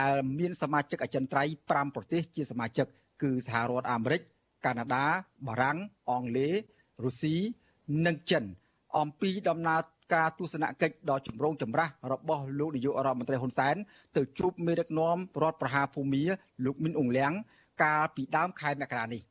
[0.00, 2.88] ដែលមានសមាជិកអចិន្ត្រៃយ៍5ប្រទេសជាសមាជិក
[3.22, 4.20] គឺសហរដ្ឋអាមេរិក
[4.64, 5.04] កាណាដា
[5.46, 5.78] បារាំង
[6.10, 6.54] អង់គ្លេស
[7.04, 7.36] រុស្ស៊ី
[8.06, 8.44] និងចិន
[8.98, 9.80] អំពីដំណើរ
[10.14, 13.76] ការទស្សនកិច្ចដ៏ចម្រូងចម្រាសរបស់លោកនាយករដ្ឋមន្ត្រីហ៊ុនសែន
[14.16, 16.24] ទៅជួបមេដឹកនាំរដ្ឋប្រហារភូមា
[16.64, 17.32] លោកមីនអ៊ុងលៀង
[17.82, 19.22] កាលពីដើមខែមករានេះ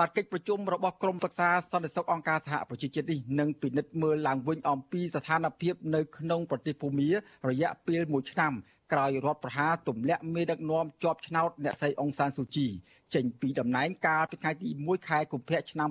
[0.00, 7.08] បាទកិច្ចប្រជុំរបស់ក្រមប្រឹក្សាសន្តិសុខអង្គការសហប្រជាជាតិនេះនឹងពិនិត្យមើលឡើងវិញអំពីស្ថានភាពនៅក្នុងប្រទេសភូមា
[7.50, 8.52] រយៈពេល1ឆ្នាំ
[8.92, 12.66] ក្រោយរដ្ឋប្រហារទម្លាក់មេដឹកនាំជាប់ឆ្នោតអ្នកស្រីអុងសានស៊ូជី
[13.14, 15.88] ចេញពីតំណែងកាលពីថ្ងៃទី1ខែកុម្ភៈឆ្នាំ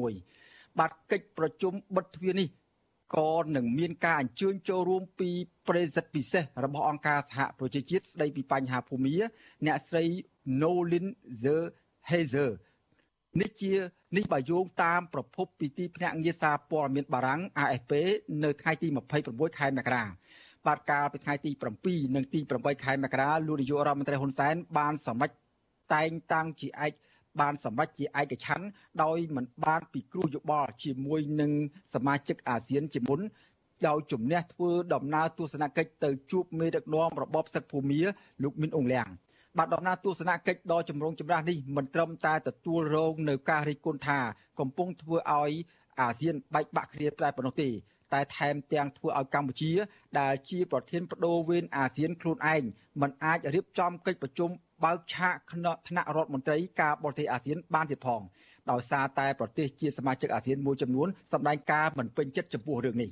[0.00, 2.48] 2021បាទកិច្ចប្រជុំបិទទ្វារនេះ
[3.16, 5.30] ក៏នឹងមានការអញ្ជើញចូលរួមពី
[5.68, 9.14] ប្រេសិតពិសេសរបស់អង្គការសហប្រជាជាតិស្ដីពីបញ្ហាភូមិ
[9.66, 10.04] អ្នកស្រី
[10.60, 11.06] Nolin
[11.44, 11.58] The
[12.10, 12.52] Hazer
[13.40, 13.72] នេះជា
[14.16, 17.92] នេះបើយោងតាមប្រភពពីទីភ្នាក់ងារសារព័ត៌មានបារាំង AFP
[18.44, 18.88] នៅថ្ងៃទី
[19.28, 20.04] 26ខែមករា
[20.66, 21.50] បាទកាលពីថ្ងៃទី
[21.82, 25.30] 7និងទី8ខែមករាលោកនាយករដ្ឋមន្ត្រីហ៊ុនសែនបានសម្រេច
[25.94, 26.92] តែងតាំងជាឯក
[27.40, 28.66] បានសម្រេចជាឯកច្ឆ័ន្ទ
[29.02, 31.52] ដោយមិនបានពិគ្រោះយោបល់ជាមួយនឹង
[31.94, 33.20] សមាជិកអាស៊ានជាមុន
[33.88, 38.00] ដោយជំនះធ្វើដំណើរទស្សនកិច្ចទៅជួបមេដឹកនាំរបបសឹកភូមា
[38.42, 39.08] លោកមីនអងលៀង
[39.58, 44.18] បាទដំណើរទស្សនកិច្ចដ៏ចម្រូងចម្រាសនេះមិនត្រឹមតែទទួលរងនៅការរិះគន់ថា
[44.60, 45.52] កំពុងធ្វើឲ្យ
[46.00, 47.68] អាស៊ានបែកបាក់គ្នាតែប៉ុណ្ណោះទេ
[48.12, 49.72] តែថែមទាំងធ្វើឲ្យកម្ពុជា
[50.20, 52.62] ដែលជាប្រធានបដូវវេនអាស៊ានខ្លួនឯង
[53.00, 54.50] មិនអាចរៀបចំកិច្ចប្រជុំ
[54.84, 58.20] បើកឆាកថ្នាក់រដ្ឋមន្ត្រីការបរទេសអាស៊ានបានទៀតផង
[58.70, 63.10] ដោយសារតែប្រទេសជាសមាជិកអាស៊ានមួយចំនួនសម្ដែងការមិនពេញចិត្តចំពោះរឿងនេះ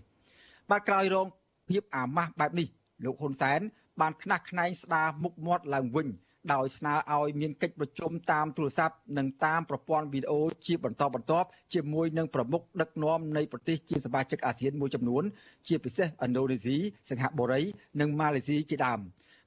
[0.71, 1.27] បាទក្រោយរង
[1.69, 2.69] ភាពអាម៉ាស់បែបនេះ
[3.05, 3.61] លោកហ៊ុនសែន
[4.01, 6.09] បានខ្នះខ្នែងស្ដារមុខមាត់ឡើងវិញ
[6.53, 15.25] ដោយស្នើឲ្យមានកិច្ចប្រជុំតាមទូរស័ព្ទនិងតាមប្រព័ន្ធវីដេអូជាបន្តបន្ទាប់ជាមួយនឹងប្រមុខដឹកនាំនៃប្រទេសជាសមាជិកអាស៊ានមួយចំនួន
[15.69, 16.77] ជាពិសេសឥណ្ឌូនេស៊ី
[17.11, 17.63] សិង្ហបុរី
[18.01, 19.01] និងម៉ាឡេស៊ីជាដើម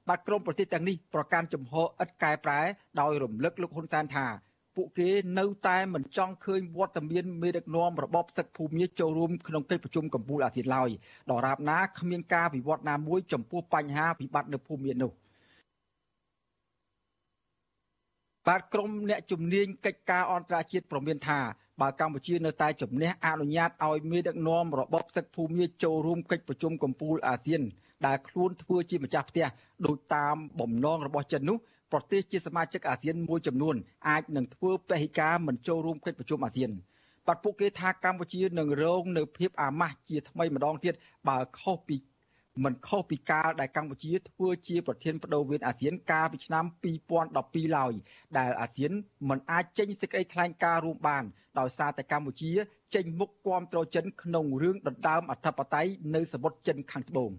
[0.08, 2.60] បាទក្រុមប្រទេសទាំងនេះប្រកាន់ជំហរឥតកែប្រែ
[3.00, 4.26] ដោយរំលឹកលោកហ៊ុនសែនថា
[4.76, 10.90] ពួកគេនៅតែមិនចង់ឃើញវត្តមានមេដឹកនាំរបបសឹកភូមាចូលរួមក្នុងកិច្ចប្រជុំកម្ពុជាអាស៊ានឡើយ
[11.30, 15.12] ដរាបណាគ្មានការវិវត្តណាមួយចំពោះបញ្ហាវិបត្តិនៅភូមានោះ។
[18.48, 21.40] បាទក្រមអ្នកជំនាញកិច្ចការអន្តរជាតិប្រមានថា
[21.80, 27.62] បើកម្ពុជានៅតែជំនះអនុញ្ញាតឲ្យមេដឹកនាំរបបសឹកភូមិចូលរួមកិច្ចប្រជុំកំពូលអាស៊ាន
[28.06, 29.46] ដែលខ្លួនធ្វើជាម្ចាស់ផ្ទះ
[29.86, 31.58] ដោយតាមបំណងរបស់ចិននោះ
[31.92, 33.74] ប្រទេសជាសមាជិកអាស៊ានមួយចំនួន
[34.08, 36.70] អាចនឹងធ្វើពហិការមិនចូលរួមកិច្ចប្រជុំអាស៊ាន
[37.26, 40.94] បាទពួកគេថាកម្ពុជានឹងរងនៅភាពអាម៉ាស់ជាថ្មីម្ដងទៀត
[41.28, 41.96] បើខុសពី
[42.64, 46.64] មិនខុសពីកាលដែលកម្ពុជាធ្វើជាប្រធានបដូវវេនអាស៊ានកាលពីឆ្នាំ
[47.20, 47.92] 2012ឡើយ
[48.38, 48.92] ដែលអាស៊ាន
[49.28, 51.24] មិនអាចចេញសេចក្តីថ្លែងការណ៍រួមបាន
[51.58, 52.52] ដោយសារតែកម្ពុជា
[52.94, 57.30] ចេញមុខគាំទ្រចិនក្នុងរឿងដណ្ដើមអធិបតេយ្យនៅសមុទ្រចិនខាងត្បូង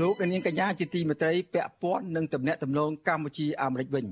[0.00, 4.06] លោកនាងកញ្ញាជាទីមេត្រីពាក់ព័ន្ធនឹងតំណែងតំណងកម្ពុជាអាមេរិកវិញ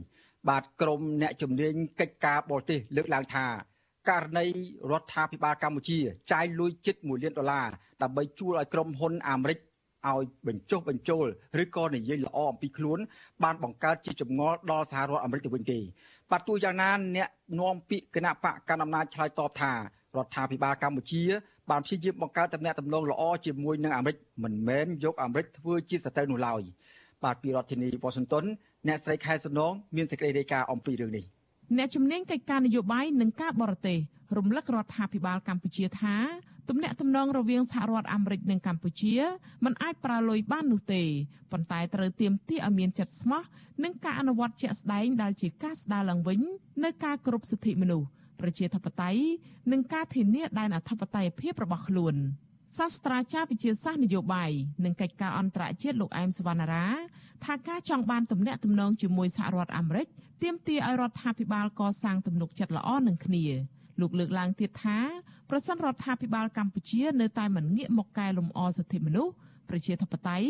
[0.48, 3.46] បាទក្រមអ្នកជំនាញកិច្ចការបរទេសលើកឡើងថា
[4.10, 4.46] ករណី
[4.90, 5.98] រដ្ឋាភិបាលកម្ពុជា
[6.32, 7.68] ចាយលុយជិត1លានដុល្លារ
[8.02, 9.58] ដើម្បីជួលឲ្យក្រុមហ៊ុនអាមេរិក
[10.08, 11.26] ឲ្យបញ្ចុះបញ្ចូល
[11.62, 12.98] ឬក៏និយាយល្អអំពីខ្លួន
[13.44, 15.78] បានបង្កើតជាចម្ងល់ដល់សហរដ្ឋអាមេរិកទៅវិញទេ
[16.30, 17.28] បាទទោះយ៉ាងណាអ្នក
[17.60, 19.72] នាំពាក្យគណៈបកកណ្ដាលអំណាចឆ្លើយតបថា
[20.16, 21.22] រដ្ឋាភិបាលកម្ពុជា
[21.70, 26.62] បានព្យាយាមបង្កើតតំណែងតំណងល្អជាមួយនឹងអាមេរិកមិនមែនយកអាមេរិកធ្វើជាសត្រូវនោះឡើយ
[27.24, 28.44] បាទពីរដ្ឋធានីវ៉ាស៊ីនតោន
[28.88, 31.24] អ្នកស្រីខែសំណងមានសេចក្តីរាយការណ៍អំពីរឿងនេះ
[31.78, 33.98] អ្នកជំនាញកិច្ចការនយោបាយនិងការបរទេស
[34.36, 36.16] រំលឹករដ្ឋាភិបាលកម្ពុជាថា
[36.68, 39.14] ទំនាក់ទំនងរវាងសហរដ្ឋអាមេរិកនិងកម្ពុជា
[39.64, 41.02] មិនអាចប្រើលុយបាននោះទេ
[41.52, 43.42] ប៉ុន្តែត្រូវទាមទារឲ្យមានចិត្តស្មោះ
[43.84, 46.40] និងការអនុវត្តជាក់ស្ដែងដែលជាការស្ដារឡើងវិញ
[46.84, 48.06] នៅការគោរពសិទ្ធិមនុស្ស
[48.40, 49.22] ប្រជាធិបតេយ្យ
[49.72, 52.14] និងការធានាដែនអធិបតេយ្យភាពរបស់ខ្លួន
[52.78, 54.50] សាស្ត្រាចារ្យវិទ្យាសាស្ត្រនយោបាយ
[54.84, 56.86] និងកិច្ចការអន្តរជាតិលោកអែមសវណ្ណារា
[57.44, 60.06] ថាការចង់បានទំនាក់ទំនងជាមួយសហរដ្ឋអាមេរិក
[60.42, 63.44] ទាមទារឲ្យរដ្ឋាភិបាលកសាងទំនុកចិត្តល្អនឹងគ្នា
[64.00, 64.98] លោកលើកឡើងទៀតថា
[65.50, 69.32] ប្រសិនរដ្ឋាភិបាលកម្ពុជានៅតែមិនងាកមកកែលម្អសិទ្ធិមនុស្ស
[69.68, 70.48] ប្រជាធិបតេយ្យ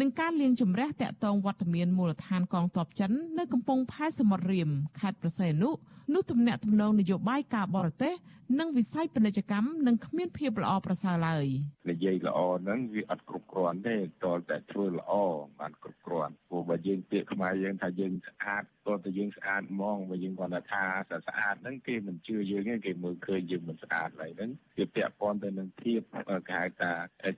[0.00, 5.70] និងការលាងជម្រះតាក់ទងវត្តមានមូលដ្ឋានកងទ័ពចិននៅកំពង់ផែសមុទ្ររៀមខេត្តប្រសេនុ
[6.14, 8.14] នោះទំនាក់ទំនងនយោបាយការបរទេស
[8.60, 11.46] និងវិស័យពាណិជ្ជកម្មនឹងគ្មានភាពល្អប្រសើរឡើយ
[11.90, 15.12] និយាយល្អហ្នឹងវាអត់គ្រប់គ្រាន់ទេតលតែធ្វើល្អ
[15.60, 20.84] បានគ្រប់គ្រាន់ព្រោះបើយើងពាក្យខ្មែរយើងថាយើងស្អាតតលតែយើងស្អាតហ្មងបើយើងគាត់ថា
[21.26, 26.00] ស្អាតហ្នឹងគេមិនជឿយើងទេគេមើលឃើញយើងមិនស្អាតឡើយហ្នឹងវាពាក់ព័ន្ធទៅនឹងភាព
[26.48, 26.92] គេហៅថា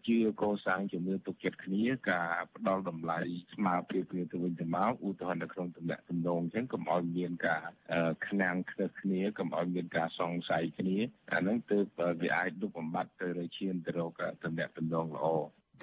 [0.06, 3.18] ជឿកសាងជំនឿទុកចិត្តគ្នាការផ្ដល់តម្លៃ
[3.54, 7.66] ស្មើភាពគ្នាទៅវិញទៅមកឧទាហរណ៍នៅក្នុងតំណែងតំណងអញ្ចឹងកុំឲ្យមានការ
[8.28, 10.97] ខ្នាំងខ្នើគ្នាកុំឲ្យមានការសង្ស័យគ្នា
[11.32, 15.26] អាហ្នឹងទើបវាអាចលុបបំបាត់ទៅរឈានទៅរកតំណែងតំណងល្អ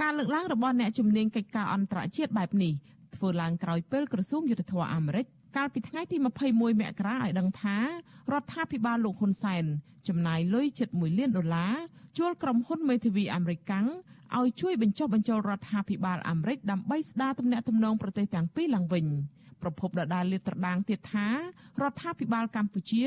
[0.02, 2.74] ការលើកឡើងរបស់អ្នកជំនាញកិច្ចការអន្តរជាតិបែបនេះ
[3.16, 5.26] ធ្វើឡើងក្រោយពេលក្រសួងយុទ្ធភ័ពអាមេរិក
[5.58, 9.66] កាលពីថ្ងៃទី21មករាឲ្យដឹងថារដ្ឋាភិបាលលោកហ៊ុនសែន
[10.08, 11.74] ចំណាយលុយជិត1លានដុល្លារ
[12.18, 13.88] ជួលក្រុមហ៊ុនមេធាវីអាមេរិកកាំង
[14.38, 19.06] ឲ្យជួយបញ្ចុះបញ្ចូលរដ្ឋាភិបាលអាមេរិកដើម្បីស្ដារទំនាក់ទំនងប្រទេសទាំងពីរឡើងវិញ
[19.66, 21.28] ប្រពន្ធដដាលលាតត្រដាងទៀតថា
[21.82, 23.06] រដ្ឋាភិបាលកម្ពុជា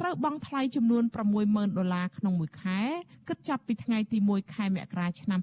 [0.00, 1.04] ត្រូវបង់ថ្លៃចំនួន
[1.40, 2.80] 60000ដុល្លារក្នុងមួយខែ
[3.28, 5.40] គិតចាប់ពីថ្ងៃទី1ខែមករាឆ្នាំ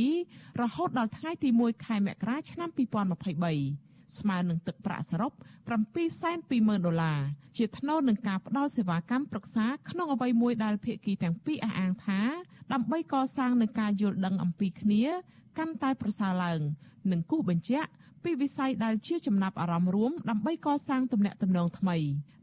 [0.00, 5.32] 2022រហូតដល់ថ្ងៃទី1ខែមករាឆ្នាំ2023ស្មើនឹងទឹកប្រាក់សរុប
[6.08, 7.20] 720,000ដុល្លារ
[7.56, 12.20] ជាថ្នូរនឹងការផ្ដល់សេវាកម្មប្រឹក្សាក្នុងអ្វីមួយដែលភាគីទាំងពីរអះអាងថា
[12.72, 15.04] ដើម្បីកសាងនឹងការយល់ដឹងអំពីគ្នា
[15.58, 16.60] កាន់តែប្រសើរឡើង
[17.10, 17.88] និងគូបញ្ជាក់
[18.24, 21.96] ពីវិស័យដែលជាចំណាប់អារម្មណ៍រួមដើម្បីកសាងទំនាក់ទំនងថ្មី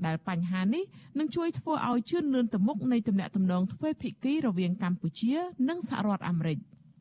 [0.06, 0.84] ដែលបញ្ហានេះ
[1.20, 5.34] នឹងជួយធ្វើឲ្យជឿនលឿនទៅមុខនៃទំនាក់ទំនងទ្វេភាគីរវាងកម្ពុជា
[5.70, 6.58] និងសហរដ្ឋអាមេរិក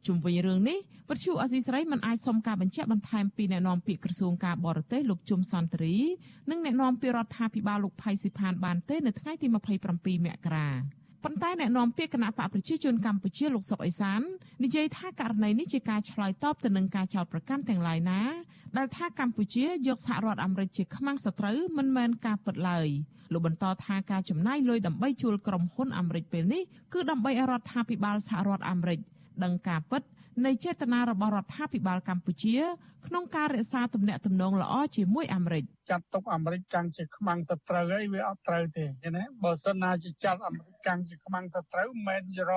[0.06, 0.78] ជុំវិញរឿងនេះ
[1.10, 5.96] វិទ្យុអសីស្រីមិនអាចសុំការបញ្ជាក់បន្ថែមពីអ្នកនាំពាក្យក្រសួងការបរទេសលោកជុំសន្តិរី
[6.50, 10.68] និងអ្នកនាំពាក្យរដ្ឋាភិបាលលោកផៃស៊ីផានបានទេនៅថ្ងៃទី27មករា
[11.24, 14.20] ប៉ុន្តែអ្នកនាំពាក្យគណៈបកប្រជាជនកម្ពុជាលោកសុកអេសាន
[14.64, 18.20] និយាយថាករណីនេះជាការឆ្លើយតបទៅនឹងការចោទប្រកាន់ទាំងឡាយណា
[18.76, 22.88] ដែលថាកម្ពុជាយកសហរដ្ឋអាមេរិកជាខ្មាំងសត្រូវមិនមែនការពិតឡើយ
[23.32, 26.62] លោកបន្តថាការចំណាយលុយដើម្បីជួលក្រុមហ៊ុនអាមេរិកពេលនេះ
[26.92, 28.98] គឺដើម្បីឲ្យរដ្ឋាភិបាលសហរដ្ឋអាមេរិក
[29.44, 30.02] ដឹងការពិត
[30.44, 32.56] នៃចេតនារបស់រដ្ឋាភិបាលកម្ពុជា
[33.06, 42.52] ក្នុងការរក្សាទំនាក់ទំនងល្អជាមួយអាមេរិកចាត់ទុកអាមេរិកកាំងជាខ្មាំងសត្រូវអីវាអត់ត្រូវទេឃើញទេបើសិនណាជាចាត់អាមេរិក កាំងជាខ្មាំងសត្រូវមិនមែនរ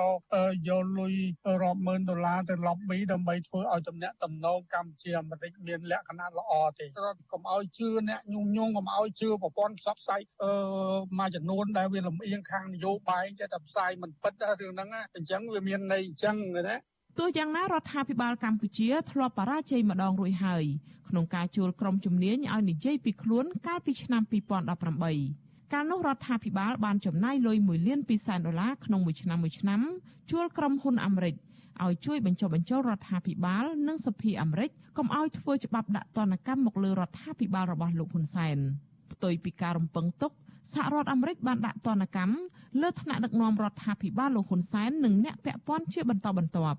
[0.68, 1.14] យកលុយ
[1.62, 10.52] រាប់ម៉ឺនដុល្លារទៅ lobby ដើម្បីធ្វើឲ្យទំនាក់ទំនងកម្ពុជាអាមេរិកមានលក្ខណៈល្អទេរដ្ឋកុំឲ្យជឿអ្នកញុងញងកុំឲ្យជឿប្រព័ន្ធផ្សព្វផ្សាយអឺ
[11.18, 16.36] មួយចំនួនដែលវាលំអៀងខាងនយោបាយចេះតែផ្សាយមិនពិតរឿងហ្នឹងអញ្ចឹងវាមានន័យអញ្ចឹង
[16.68, 16.76] ណា
[17.18, 20.64] ទោះយ៉ាងណារដ្ឋាភិបាលកម្ពុជាធ្លាប់បរាជ័យម្ដងរួចហើយ
[21.08, 29.80] ក្នុងការជួលក្រុមជំនាញឲ្យនិយាយពីខ្លួនកាលពីឆ្នាំ2018 កាលនោះរដ្ឋាភិបាលបានចំណាយលុយ1លាន2សែនដុល្លារក្នុងមួយឆ្នាំមួយឆ្នាំ
[30.30, 31.34] ជួលក្រុមហ៊ុនអាមេរិក
[31.84, 38.58] ឲ្យជួយបញ្ចុះបញ្ចូលរដ្ឋាភិបាលនិងសភាអាមេរិកកុំឲ្យធ្វើច្បាប់ដាក់ទណ្ឌកម្មមកលើរដ្ឋាភិបាលរបស់លោកហ៊ុនសែន
[39.12, 40.32] ផ្ទុយពីការរំពឹងទុក
[40.72, 42.34] សហរដ្ឋអាមេរិកបានដាក់ទណ្ឌកម្ម
[42.80, 46.78] លើថ្នាក់ដឹកនាំរដ្ឋាភិបាលលោកហ៊ុនសែននិងអ្នកពាក់ព័ន្ធជាបន្តបន្ទាប់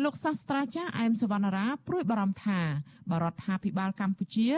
[0.00, 2.60] លោកសាស្ត្រាចារ្យអែមសវណ្ណារាព្រួយបារម្ភថា
[3.10, 4.50] បរដ្ឋាភិបាលកម្ពុជា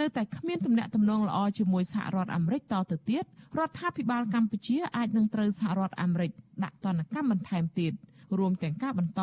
[0.00, 3.24] នៅតែគ្មានទំនាក់ទំនងល្អជាមួយសហរដ្ឋអាមេរិកតទៅទៀត
[3.58, 6.30] រដ្ឋាភិបាលកម្ពុជាអាចនឹងត្រូវសហរដ្ឋអាមេរិក
[6.64, 7.92] ដាក់ទណ្ឌកម្មបន្ថែមទៀត
[8.38, 9.22] រួមទាំងការបន្ត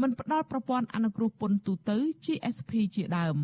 [0.00, 3.36] មិនផ្ដល់ប្រព័ន្ធអនុគ្រោះពន្ធទូទៅ GSP ជាដើម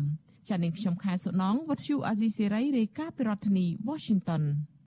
[0.49, 4.43] ចា៎នាងខ្ញុំខែសុណងវັດឈូអាស៊ីសេរីរាយការណ៍ពីរដ្ឋធានី Washington